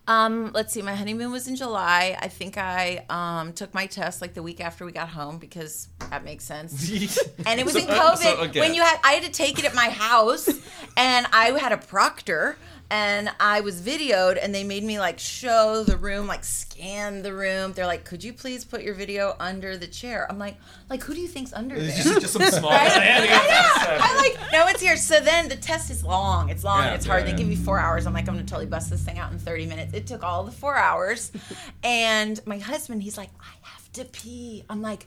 um, 0.08 0.50
let's 0.54 0.72
see. 0.72 0.82
My 0.82 0.94
honeymoon 0.96 1.30
was 1.30 1.46
in 1.46 1.54
July. 1.54 2.16
I 2.20 2.26
think 2.28 2.56
I 2.58 3.04
um, 3.08 3.52
took 3.52 3.72
my 3.74 3.86
test 3.86 4.20
like 4.20 4.34
the 4.34 4.42
week 4.42 4.60
after 4.60 4.84
we 4.84 4.90
got 4.92 5.08
home 5.10 5.38
because 5.38 5.88
that 6.10 6.24
makes 6.24 6.42
sense. 6.44 6.72
And 7.46 7.60
it 7.60 7.64
was 7.64 7.74
So- 7.74 7.80
in 7.80 7.88
uh, 7.90 7.94
COVID 8.16 8.54
so, 8.54 8.60
when 8.60 8.74
you 8.74 8.82
had. 8.82 8.98
I 9.04 9.12
had 9.12 9.22
to 9.24 9.30
take 9.30 9.58
it 9.60 9.64
at 9.64 9.74
my 9.74 9.88
house, 9.90 10.48
and 10.96 11.26
I 11.32 11.46
had 11.64 11.70
a 11.72 11.76
proctor, 11.76 12.56
and 12.90 13.30
I 13.38 13.60
was 13.60 13.80
videoed, 13.80 14.38
and 14.42 14.52
they 14.54 14.64
made 14.64 14.82
me 14.82 14.98
like 14.98 15.18
show 15.18 15.84
the 15.84 15.96
room, 15.96 16.26
like 16.26 16.42
scan 16.42 17.22
the 17.22 17.32
room. 17.32 17.72
They're 17.72 17.86
like, 17.86 18.04
"Could 18.04 18.24
you 18.24 18.32
please 18.32 18.64
put 18.64 18.82
your 18.82 18.94
video 18.94 19.36
under 19.38 19.76
the 19.76 19.86
chair?" 19.86 20.26
I'm 20.28 20.38
like, 20.38 20.56
"Like 20.88 21.02
who 21.04 21.14
do 21.14 21.20
you 21.20 21.28
think's 21.28 21.52
under 21.52 21.78
there?" 21.78 21.90
Just, 21.96 22.20
just 22.20 22.32
some 22.32 22.42
small. 22.42 22.70
Right? 22.80 22.90
I 22.90 23.00
had 23.00 23.20
to 23.20 23.26
get 23.28 23.42
this, 23.42 24.00
I'm 24.02 24.16
like, 24.16 24.52
no, 24.52 24.66
it's 24.68 24.80
here. 24.80 24.96
So 24.96 25.20
then 25.20 25.48
the 25.48 25.56
test 25.56 25.90
is 25.90 26.04
long. 26.04 26.48
It's 26.50 26.64
long. 26.64 26.84
Yeah, 26.84 26.94
it's 26.94 27.06
hard. 27.06 27.24
yeah, 27.24 27.32
they 27.32 27.38
give 27.38 27.50
you 27.50 27.56
four 27.56 27.78
hours. 27.78 28.06
I'm 28.06 28.12
like, 28.12 28.28
I'm 28.28 28.34
gonna 28.34 28.46
totally 28.46 28.66
bust 28.66 28.90
this 28.90 29.02
thing 29.02 29.18
out 29.18 29.30
in 29.32 29.38
30 29.38 29.66
minutes. 29.66 29.94
It 29.94 30.06
took 30.06 30.22
all 30.24 30.44
the 30.44 30.52
four 30.52 30.76
hours, 30.76 31.30
and 31.84 32.40
my 32.46 32.58
husband, 32.58 33.02
he's 33.02 33.16
like, 33.16 33.30
I 33.40 33.54
have 33.62 33.92
to 33.92 34.04
pee. 34.04 34.64
I'm 34.68 34.82
like. 34.82 35.06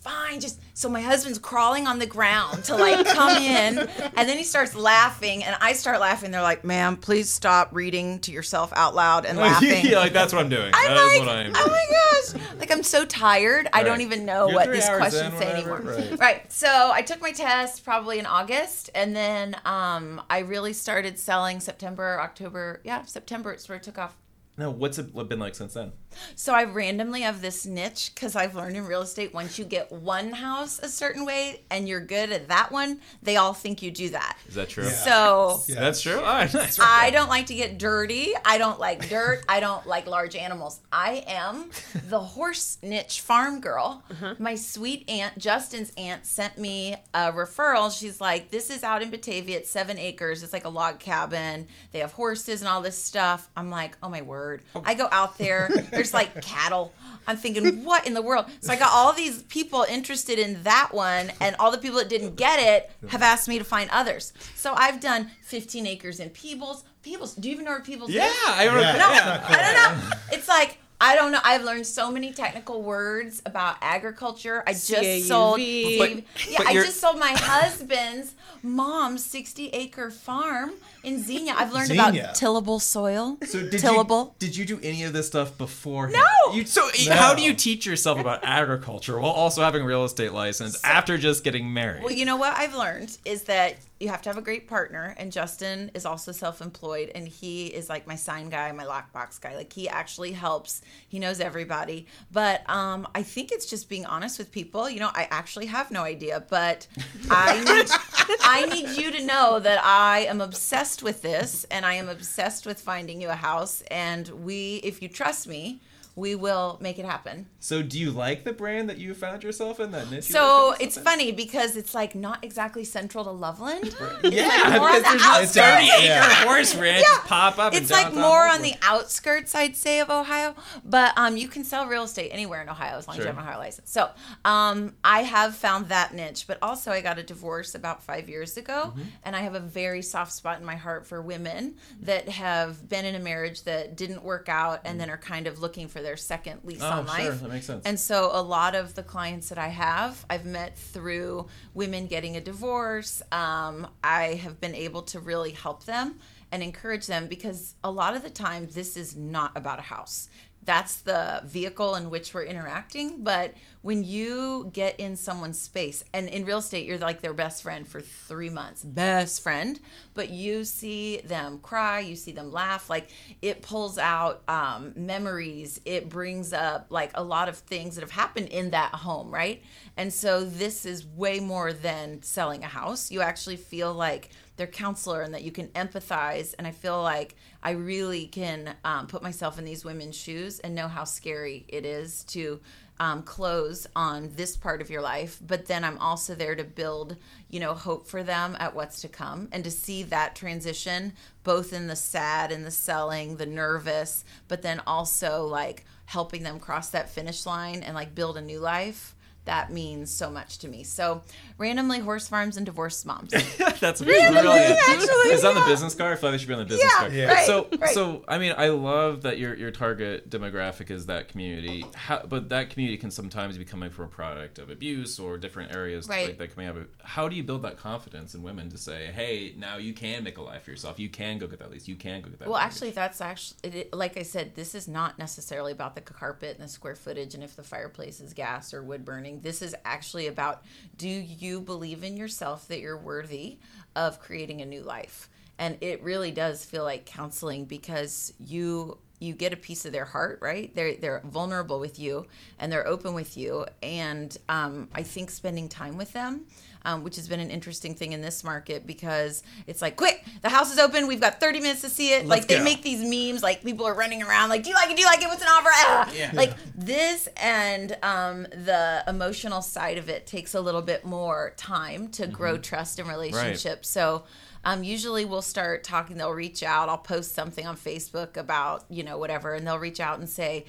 Fine, 0.00 0.38
just 0.40 0.60
so 0.74 0.88
my 0.88 1.00
husband's 1.00 1.40
crawling 1.40 1.88
on 1.88 1.98
the 1.98 2.06
ground 2.06 2.62
to 2.64 2.76
like 2.76 3.04
come 3.06 3.36
in, 3.42 3.78
and 3.78 4.28
then 4.28 4.36
he 4.38 4.44
starts 4.44 4.74
laughing, 4.76 5.42
and 5.42 5.56
I 5.60 5.72
start 5.72 5.98
laughing. 6.00 6.30
They're 6.30 6.40
like, 6.40 6.64
"Ma'am, 6.64 6.96
please 6.96 7.28
stop 7.28 7.70
reading 7.72 8.20
to 8.20 8.30
yourself 8.30 8.72
out 8.76 8.94
loud 8.94 9.26
and 9.26 9.36
laughing." 9.38 9.84
yeah, 9.84 9.98
like 9.98 10.12
that's 10.12 10.32
what 10.32 10.40
I'm 10.40 10.48
doing. 10.48 10.70
I'm 10.72 10.94
That 10.94 11.08
like, 11.08 11.18
what 11.20 11.28
I 11.28 11.42
am. 11.42 11.52
oh 11.54 11.66
my 11.68 11.86
gosh. 11.90 12.42
Like, 12.60 12.70
I'm 12.70 12.84
so 12.84 13.04
tired. 13.04 13.68
I 13.72 13.82
don't 13.82 14.00
even 14.02 14.24
know 14.24 14.46
You're 14.46 14.54
what 14.56 14.70
these 14.72 14.88
questions 14.88 15.34
in, 15.34 15.38
say 15.40 15.52
anymore. 15.52 15.80
right. 15.80 16.18
Right. 16.18 16.52
So 16.52 16.68
I 16.92 17.02
took 17.02 17.20
my 17.20 17.32
test 17.32 17.84
probably 17.84 18.18
in 18.20 18.26
August, 18.26 18.90
and 18.94 19.16
then 19.16 19.56
um, 19.64 20.22
I 20.30 20.40
really 20.40 20.74
started 20.74 21.18
selling 21.18 21.58
September, 21.58 22.20
October. 22.20 22.80
Yeah, 22.84 23.02
September. 23.04 23.52
it 23.52 23.60
sort 23.60 23.78
of 23.80 23.84
took 23.84 23.98
off. 23.98 24.16
No, 24.56 24.70
what's 24.70 24.98
it 24.98 25.12
been 25.28 25.38
like 25.38 25.54
since 25.54 25.74
then? 25.74 25.92
So 26.36 26.54
I 26.54 26.64
randomly 26.64 27.22
have 27.22 27.40
this 27.40 27.66
niche 27.66 28.12
because 28.14 28.36
I've 28.36 28.54
learned 28.54 28.76
in 28.76 28.86
real 28.86 29.02
estate 29.02 29.34
once 29.34 29.58
you 29.58 29.64
get 29.64 29.90
one 29.92 30.32
house 30.32 30.78
a 30.78 30.88
certain 30.88 31.24
way 31.24 31.62
and 31.70 31.88
you're 31.88 32.00
good 32.00 32.30
at 32.32 32.48
that 32.48 32.70
one, 32.72 33.00
they 33.22 33.36
all 33.36 33.54
think 33.54 33.82
you 33.82 33.90
do 33.90 34.10
that. 34.10 34.38
Is 34.48 34.54
that 34.54 34.68
true? 34.68 34.84
Yeah. 34.84 34.90
So 34.90 35.60
Yeah. 35.68 35.80
That's 35.80 36.00
true. 36.02 36.16
All 36.16 36.22
right, 36.22 36.52
nice. 36.52 36.78
I 36.80 37.10
don't 37.10 37.28
like 37.28 37.46
to 37.46 37.54
get 37.54 37.78
dirty. 37.78 38.32
I 38.44 38.58
don't 38.58 38.78
like 38.78 39.08
dirt. 39.08 39.44
I 39.48 39.60
don't 39.60 39.86
like 39.86 40.06
large 40.06 40.36
animals. 40.36 40.80
I 40.92 41.24
am 41.26 41.70
the 42.08 42.20
horse 42.20 42.78
niche 42.82 43.20
farm 43.20 43.60
girl. 43.60 44.02
Uh-huh. 44.10 44.34
My 44.38 44.54
sweet 44.54 45.08
aunt, 45.08 45.38
Justin's 45.38 45.92
aunt, 45.96 46.26
sent 46.26 46.58
me 46.58 46.96
a 47.14 47.32
referral. 47.32 47.96
She's 47.96 48.20
like, 48.20 48.50
This 48.50 48.70
is 48.70 48.82
out 48.82 49.02
in 49.02 49.10
Batavia. 49.10 49.58
It's 49.58 49.70
seven 49.70 49.98
acres. 49.98 50.42
It's 50.42 50.52
like 50.52 50.64
a 50.64 50.68
log 50.68 50.98
cabin. 50.98 51.66
They 51.92 52.00
have 52.00 52.12
horses 52.12 52.60
and 52.60 52.68
all 52.68 52.80
this 52.82 52.96
stuff. 53.02 53.48
I'm 53.56 53.70
like, 53.70 53.96
Oh 54.02 54.08
my 54.08 54.22
word. 54.22 54.62
Oh. 54.74 54.82
I 54.84 54.94
go 54.94 55.08
out 55.10 55.38
there. 55.38 55.68
There's 55.90 56.07
like 56.14 56.40
cattle. 56.42 56.92
I'm 57.26 57.36
thinking, 57.36 57.84
What 57.84 58.06
in 58.06 58.14
the 58.14 58.22
world? 58.22 58.46
So 58.60 58.72
I 58.72 58.76
got 58.76 58.90
all 58.90 59.12
these 59.12 59.42
people 59.44 59.84
interested 59.88 60.38
in 60.38 60.62
that 60.62 60.90
one, 60.92 61.30
and 61.40 61.54
all 61.58 61.70
the 61.70 61.76
people 61.78 61.98
that 61.98 62.08
didn't 62.08 62.36
get 62.36 62.58
it 62.58 62.90
have 63.10 63.20
asked 63.22 63.48
me 63.48 63.58
to 63.58 63.64
find 63.64 63.90
others. 63.90 64.32
So 64.54 64.72
I've 64.74 64.98
done 64.98 65.30
15 65.42 65.86
acres 65.86 66.20
in 66.20 66.30
Peebles. 66.30 66.84
Peebles, 67.02 67.34
do 67.34 67.48
you 67.48 67.54
even 67.54 67.64
know 67.66 67.72
where 67.72 67.80
Peebles 67.80 68.10
Yeah, 68.10 68.26
is? 68.28 68.34
I 68.46 68.64
remember. 68.64 68.80
Yeah. 68.82 68.92
No, 68.96 69.12
yeah. 69.12 69.44
I 69.46 69.62
don't 69.62 69.74
know. 70.10 70.16
It's 70.32 70.48
like 70.48 70.78
I 71.00 71.14
don't 71.14 71.30
know. 71.30 71.38
I've 71.44 71.62
learned 71.62 71.86
so 71.86 72.10
many 72.10 72.32
technical 72.32 72.82
words 72.82 73.40
about 73.46 73.76
agriculture. 73.82 74.64
I 74.66 74.72
just 74.72 74.90
CAUV. 74.92 75.22
sold. 75.22 75.56
But- 75.58 76.48
yeah, 76.50 76.58
but 76.58 76.66
I 76.66 76.74
just 76.74 76.98
sold 77.00 77.18
my 77.20 77.32
husband's 77.36 78.32
mom's 78.62 79.24
sixty-acre 79.24 80.10
farm 80.10 80.72
in 81.04 81.22
Xenia. 81.22 81.54
I've 81.56 81.72
learned 81.72 81.88
Xenia. 81.88 82.02
about 82.02 82.34
tillable 82.34 82.80
soil. 82.80 83.38
So 83.46 83.60
did 83.68 83.80
tillable. 83.80 84.34
you 84.40 84.46
did 84.46 84.56
you 84.56 84.64
do 84.64 84.80
any 84.82 85.02
of 85.04 85.12
this 85.12 85.26
stuff 85.26 85.56
before? 85.58 86.08
No! 86.10 86.52
You, 86.52 86.64
so 86.64 86.88
No. 87.06 87.14
how 87.14 87.34
do 87.34 87.42
you 87.42 87.54
teach 87.54 87.86
yourself 87.86 88.18
about 88.18 88.40
agriculture 88.42 89.18
while 89.18 89.30
also 89.32 89.62
having 89.62 89.82
a 89.82 89.84
real 89.86 90.04
estate 90.04 90.32
license 90.32 90.82
after 90.84 91.18
just 91.18 91.44
getting 91.44 91.72
married? 91.72 92.02
Well, 92.02 92.12
you 92.12 92.24
know 92.24 92.36
what 92.36 92.54
I've 92.56 92.74
learned 92.74 93.16
is 93.24 93.42
that 93.44 93.76
you 94.00 94.08
have 94.08 94.22
to 94.22 94.28
have 94.28 94.38
a 94.38 94.42
great 94.42 94.68
partner, 94.68 95.14
and 95.16 95.32
Justin 95.32 95.90
is 95.94 96.06
also 96.06 96.30
self-employed, 96.30 97.10
and 97.14 97.26
he 97.26 97.66
is 97.66 97.88
like 97.88 98.06
my 98.06 98.14
sign 98.14 98.48
guy, 98.48 98.70
my 98.72 98.84
lockbox 98.84 99.40
guy. 99.40 99.56
Like 99.56 99.72
he 99.72 99.88
actually 99.88 100.32
helps. 100.32 100.82
He 101.08 101.18
knows 101.18 101.40
everybody, 101.40 102.06
but 102.30 102.68
um, 102.70 103.08
I 103.14 103.22
think 103.22 103.50
it's 103.50 103.66
just 103.66 103.88
being 103.88 104.06
honest 104.06 104.38
with 104.38 104.52
people. 104.52 104.88
You 104.88 105.00
know, 105.00 105.10
I 105.12 105.26
actually 105.30 105.66
have 105.66 105.90
no 105.90 106.02
idea, 106.02 106.44
but 106.48 106.86
I 107.28 107.58
need 108.28 108.38
I 108.42 108.66
need 108.66 108.96
you 108.96 109.10
to 109.10 109.24
know 109.24 109.58
that 109.58 109.84
I 109.84 110.20
am 110.20 110.40
obsessed 110.40 111.02
with 111.02 111.22
this, 111.22 111.64
and 111.70 111.84
I 111.84 111.94
am 111.94 112.08
obsessed 112.08 112.66
with 112.66 112.80
finding 112.80 113.20
you 113.20 113.30
a 113.30 113.34
house. 113.34 113.82
And 113.90 114.28
we, 114.28 114.76
if 114.76 115.02
you 115.02 115.08
trust 115.08 115.48
me. 115.48 115.80
We 116.18 116.34
will 116.34 116.76
make 116.80 116.98
it 116.98 117.04
happen. 117.04 117.46
So, 117.60 117.82
do 117.82 117.98
you 117.98 118.10
like 118.10 118.44
the 118.44 118.52
brand 118.52 118.88
that 118.90 118.98
you 118.98 119.14
found 119.14 119.42
yourself 119.42 119.80
in? 119.80 119.90
That 119.92 120.10
niche. 120.10 120.24
So 120.24 120.72
it's 120.80 120.96
yourself 120.96 121.04
funny 121.04 121.32
because 121.32 121.76
it's 121.76 121.94
like 121.94 122.14
not 122.14 122.44
exactly 122.44 122.84
central 122.84 123.24
to 123.24 123.30
Loveland. 123.30 123.84
in? 124.24 124.32
Yeah, 124.32 124.76
more 124.78 124.88
on 124.90 124.96
the 124.96 125.00
there's 125.02 125.22
not 125.22 125.42
outskirts. 125.42 125.54
thirty 125.54 125.86
acre 125.86 126.04
Yeah. 126.04 126.44
horse 126.44 126.74
ranch 126.76 127.04
Yeah. 127.08 127.18
pop 127.26 127.58
up. 127.58 127.72
in 127.74 127.82
It's 127.82 127.90
like 127.90 128.04
downtown 128.06 128.20
more 128.22 128.46
on 128.48 128.62
the 128.62 128.74
outskirts, 128.82 129.54
I'd 129.54 129.76
say, 129.76 130.00
of 130.00 130.10
Ohio. 130.10 130.54
But 130.84 131.12
um, 131.16 131.36
you 131.36 131.48
can 131.48 131.64
sell 131.64 131.86
real 131.86 132.02
estate 132.04 132.30
anywhere 132.30 132.62
in 132.62 132.68
Ohio 132.68 132.96
as 132.98 133.06
long 133.08 133.16
as 133.16 133.20
you 133.22 133.26
have 133.26 133.36
an 133.38 133.44
Ohio 133.44 133.58
license. 133.58 133.90
So 133.90 134.10
um, 134.44 134.94
I 135.04 135.22
have 135.22 135.54
found 135.54 135.88
that 135.88 136.14
niche. 136.14 136.46
But 136.46 136.58
also, 136.62 136.90
I 136.92 137.00
got 137.00 137.18
a 137.18 137.22
divorce 137.22 137.74
about 137.74 138.02
five 138.02 138.28
years 138.28 138.56
ago, 138.56 138.76
Mm-hmm. 138.88 139.02
and 139.24 139.34
I 139.36 139.40
have 139.40 139.54
a 139.54 139.60
very 139.60 140.02
soft 140.02 140.32
spot 140.32 140.58
in 140.60 140.64
my 140.64 140.76
heart 140.76 141.06
for 141.06 141.20
women 141.20 141.74
that 142.02 142.28
have 142.28 142.88
been 142.88 143.04
in 143.04 143.14
a 143.14 143.18
marriage 143.18 143.62
that 143.64 143.96
didn't 143.96 144.22
work 144.22 144.48
out, 144.48 144.80
and 144.84 145.00
then 145.00 145.10
are 145.10 145.16
kind 145.18 145.46
of 145.46 145.58
looking 145.60 145.88
for 145.88 146.00
their 146.00 146.07
second 146.16 146.60
lease 146.64 146.80
Oh, 146.82 146.86
on 146.86 147.06
sure, 147.06 147.30
life. 147.30 147.40
that 147.40 147.48
makes 147.50 147.66
sense. 147.66 147.84
And 147.84 147.98
so 147.98 148.30
a 148.32 148.42
lot 148.42 148.74
of 148.74 148.94
the 148.94 149.02
clients 149.02 149.48
that 149.50 149.58
I 149.58 149.68
have, 149.68 150.24
I've 150.30 150.44
met 150.46 150.76
through 150.78 151.46
women 151.74 152.06
getting 152.06 152.36
a 152.36 152.40
divorce. 152.40 153.22
Um, 153.32 153.86
I 154.02 154.34
have 154.42 154.60
been 154.60 154.74
able 154.74 155.02
to 155.02 155.20
really 155.20 155.52
help 155.52 155.84
them 155.84 156.16
and 156.50 156.62
encourage 156.62 157.06
them 157.06 157.26
because 157.26 157.74
a 157.84 157.90
lot 157.90 158.16
of 158.16 158.22
the 158.22 158.30
time, 158.30 158.68
this 158.72 158.96
is 158.96 159.14
not 159.14 159.52
about 159.54 159.78
a 159.78 159.82
house. 159.82 160.28
That's 160.64 160.96
the 160.96 161.42
vehicle 161.44 161.94
in 161.94 162.10
which 162.10 162.34
we're 162.34 162.44
interacting. 162.44 163.24
But 163.24 163.54
when 163.82 164.04
you 164.04 164.70
get 164.72 164.98
in 165.00 165.16
someone's 165.16 165.58
space, 165.58 166.04
and 166.12 166.28
in 166.28 166.44
real 166.44 166.58
estate, 166.58 166.86
you're 166.86 166.98
like 166.98 167.22
their 167.22 167.32
best 167.32 167.62
friend 167.62 167.88
for 167.88 168.00
three 168.00 168.50
months, 168.50 168.82
best 168.82 169.42
friend, 169.42 169.80
but 170.14 170.30
you 170.30 170.64
see 170.64 171.18
them 171.18 171.58
cry, 171.60 172.00
you 172.00 172.16
see 172.16 172.32
them 172.32 172.52
laugh, 172.52 172.90
like 172.90 173.08
it 173.40 173.62
pulls 173.62 173.96
out 173.98 174.42
um, 174.48 174.92
memories, 174.94 175.80
it 175.84 176.08
brings 176.08 176.52
up 176.52 176.86
like 176.90 177.12
a 177.14 177.22
lot 177.22 177.48
of 177.48 177.56
things 177.56 177.94
that 177.94 178.02
have 178.02 178.10
happened 178.10 178.48
in 178.48 178.70
that 178.70 178.92
home, 178.94 179.32
right? 179.32 179.62
And 179.96 180.12
so 180.12 180.44
this 180.44 180.84
is 180.84 181.06
way 181.06 181.40
more 181.40 181.72
than 181.72 182.20
selling 182.22 182.62
a 182.62 182.68
house. 182.68 183.10
You 183.10 183.22
actually 183.22 183.56
feel 183.56 183.94
like 183.94 184.30
their 184.58 184.66
counselor 184.66 185.22
and 185.22 185.32
that 185.32 185.42
you 185.42 185.50
can 185.50 185.68
empathize. 185.68 186.54
And 186.58 186.66
I 186.66 186.72
feel 186.72 187.02
like 187.02 187.36
I 187.62 187.70
really 187.70 188.26
can 188.26 188.74
um, 188.84 189.06
put 189.06 189.22
myself 189.22 189.58
in 189.58 189.64
these 189.64 189.84
women's 189.84 190.16
shoes 190.16 190.58
and 190.60 190.74
know 190.74 190.88
how 190.88 191.04
scary 191.04 191.64
it 191.68 191.86
is 191.86 192.24
to 192.24 192.60
um, 193.00 193.22
close 193.22 193.86
on 193.94 194.30
this 194.34 194.56
part 194.56 194.80
of 194.80 194.90
your 194.90 195.00
life. 195.00 195.38
But 195.44 195.66
then 195.66 195.84
I'm 195.84 195.98
also 195.98 196.34
there 196.34 196.56
to 196.56 196.64
build, 196.64 197.16
you 197.48 197.60
know, 197.60 197.74
hope 197.74 198.06
for 198.06 198.22
them 198.22 198.56
at 198.58 198.74
what's 198.74 199.00
to 199.02 199.08
come 199.08 199.48
and 199.52 199.62
to 199.64 199.70
see 199.70 200.02
that 200.04 200.34
transition 200.34 201.12
both 201.44 201.72
in 201.72 201.86
the 201.86 201.96
sad 201.96 202.52
and 202.52 202.66
the 202.66 202.70
selling, 202.70 203.36
the 203.36 203.46
nervous, 203.46 204.24
but 204.48 204.62
then 204.62 204.82
also 204.86 205.46
like 205.46 205.84
helping 206.06 206.42
them 206.42 206.58
cross 206.58 206.90
that 206.90 207.08
finish 207.08 207.46
line 207.46 207.82
and 207.82 207.94
like 207.94 208.14
build 208.14 208.36
a 208.36 208.42
new 208.42 208.58
life. 208.58 209.14
That 209.48 209.72
means 209.72 210.10
so 210.10 210.28
much 210.30 210.58
to 210.58 210.68
me. 210.68 210.82
So, 210.84 211.22
randomly, 211.56 212.00
horse 212.00 212.28
farms 212.28 212.58
and 212.58 212.66
divorced 212.66 213.06
moms. 213.06 213.30
That's 213.80 214.02
brilliant. 214.02 214.36
actually, 214.36 215.08
It's 215.32 215.42
on 215.42 215.54
the 215.54 215.62
business 215.62 215.94
card. 215.94 216.12
I 216.12 216.20
feel 216.20 216.28
like 216.28 216.34
they 216.34 216.38
should 216.42 216.48
be 216.48 216.52
on 216.52 216.60
the 216.60 216.66
business 216.66 216.92
Yeah, 216.92 216.98
card. 216.98 217.12
Yeah. 217.14 217.32
right, 217.32 217.46
So, 217.46 217.66
right. 217.78 217.88
so 217.94 218.24
I 218.28 218.36
mean, 218.38 218.52
I 218.58 218.68
love 218.68 219.22
that 219.22 219.38
your 219.38 219.54
your 219.56 219.70
target 219.70 220.28
demographic 220.28 220.90
is 220.90 221.06
that 221.06 221.28
community. 221.28 221.86
How, 221.94 222.22
but 222.28 222.50
that 222.50 222.68
community 222.68 222.98
can 222.98 223.10
sometimes 223.10 223.56
be 223.56 223.64
coming 223.64 223.88
from 223.88 224.04
a 224.04 224.08
product 224.08 224.58
of 224.58 224.68
abuse 224.68 225.18
or 225.18 225.38
different 225.38 225.74
areas 225.74 226.06
Right. 226.08 226.26
like 226.28 226.36
that 226.38 226.54
coming 226.54 226.68
out 226.68 226.76
of. 226.76 226.86
How 227.02 227.26
do 227.30 227.34
you 227.34 227.42
build 227.42 227.62
that 227.62 227.78
confidence 227.78 228.34
in 228.34 228.42
women 228.42 228.68
to 228.68 228.76
say, 228.76 229.06
"Hey, 229.06 229.54
now 229.56 229.78
you 229.78 229.94
can 229.94 230.24
make 230.24 230.36
a 230.36 230.42
life 230.42 230.64
for 230.64 230.70
yourself. 230.72 230.98
You 230.98 231.08
can 231.08 231.38
go 231.38 231.46
get 231.46 231.58
that 231.60 231.70
lease. 231.70 231.88
You 231.88 231.96
can 231.96 232.20
go 232.20 232.28
get 232.28 232.38
that." 232.40 232.48
Well, 232.48 232.58
mortgage." 232.60 232.74
actually, 232.74 232.90
that's 232.90 233.22
actually 233.22 233.56
it, 233.80 233.94
like 233.94 234.18
I 234.18 234.22
said. 234.24 234.56
This 234.56 234.74
is 234.74 234.86
not 234.88 235.18
necessarily 235.18 235.72
about 235.72 235.94
the 235.94 236.02
carpet 236.02 236.56
and 236.58 236.64
the 236.64 236.70
square 236.70 236.94
footage 236.94 237.34
and 237.34 237.42
if 237.42 237.56
the 237.56 237.62
fireplace 237.62 238.20
is 238.20 238.34
gas 238.34 238.74
or 238.74 238.82
wood 238.82 239.06
burning. 239.06 239.37
This 239.42 239.62
is 239.62 239.74
actually 239.84 240.26
about: 240.26 240.62
Do 240.96 241.08
you 241.08 241.60
believe 241.60 242.04
in 242.04 242.16
yourself 242.16 242.68
that 242.68 242.80
you're 242.80 242.98
worthy 242.98 243.58
of 243.96 244.20
creating 244.20 244.60
a 244.60 244.66
new 244.66 244.82
life? 244.82 245.28
And 245.58 245.76
it 245.80 246.02
really 246.02 246.30
does 246.30 246.64
feel 246.64 246.84
like 246.84 247.04
counseling 247.04 247.64
because 247.64 248.32
you 248.38 248.98
you 249.18 249.34
get 249.34 249.52
a 249.52 249.56
piece 249.56 249.84
of 249.84 249.92
their 249.92 250.04
heart, 250.04 250.38
right? 250.40 250.74
They're 250.74 250.94
they're 250.94 251.22
vulnerable 251.24 251.80
with 251.80 251.98
you 251.98 252.26
and 252.58 252.70
they're 252.70 252.86
open 252.86 253.14
with 253.14 253.36
you, 253.36 253.66
and 253.82 254.36
um, 254.48 254.88
I 254.94 255.02
think 255.02 255.30
spending 255.30 255.68
time 255.68 255.96
with 255.96 256.12
them 256.12 256.46
um, 256.84 257.04
which 257.04 257.16
has 257.16 257.28
been 257.28 257.40
an 257.40 257.50
interesting 257.50 257.94
thing 257.94 258.12
in 258.12 258.22
this 258.22 258.44
market 258.44 258.86
because 258.86 259.42
it's 259.66 259.82
like, 259.82 259.96
quick, 259.96 260.24
the 260.42 260.48
house 260.48 260.72
is 260.72 260.78
open. 260.78 261.06
We've 261.06 261.20
got 261.20 261.40
30 261.40 261.60
minutes 261.60 261.82
to 261.82 261.90
see 261.90 262.14
it. 262.14 262.26
like, 262.26 262.48
they 262.48 262.58
go. 262.58 262.64
make 262.64 262.82
these 262.82 263.02
memes, 263.02 263.42
like, 263.42 263.62
people 263.62 263.86
are 263.86 263.94
running 263.94 264.22
around, 264.22 264.48
like, 264.48 264.62
do 264.62 264.70
you 264.70 264.74
like 264.74 264.90
it? 264.90 264.96
Do 264.96 265.02
you 265.02 265.06
like 265.06 265.22
it? 265.22 265.28
What's 265.28 265.42
an 265.42 265.48
offer? 265.48 265.68
Ah! 265.70 266.12
Yeah. 266.14 266.30
Like, 266.32 266.54
this 266.74 267.28
and 267.36 267.96
um, 268.02 268.42
the 268.44 269.04
emotional 269.06 269.62
side 269.62 269.98
of 269.98 270.08
it 270.08 270.26
takes 270.26 270.54
a 270.54 270.60
little 270.60 270.82
bit 270.82 271.04
more 271.04 271.52
time 271.56 272.08
to 272.12 272.26
grow 272.26 272.58
trust 272.58 272.98
in 272.98 273.06
relationships. 273.06 273.88
So, 273.88 274.24
um, 274.64 274.82
usually 274.84 275.24
we'll 275.24 275.42
start 275.42 275.84
talking, 275.84 276.16
they'll 276.16 276.32
reach 276.32 276.62
out. 276.62 276.88
I'll 276.88 276.98
post 276.98 277.34
something 277.34 277.66
on 277.66 277.76
Facebook 277.76 278.36
about, 278.36 278.84
you 278.88 279.02
know, 279.02 279.18
whatever, 279.18 279.54
and 279.54 279.66
they'll 279.66 279.78
reach 279.78 280.00
out 280.00 280.18
and 280.18 280.28
say, 280.28 280.64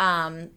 um, 0.00 0.50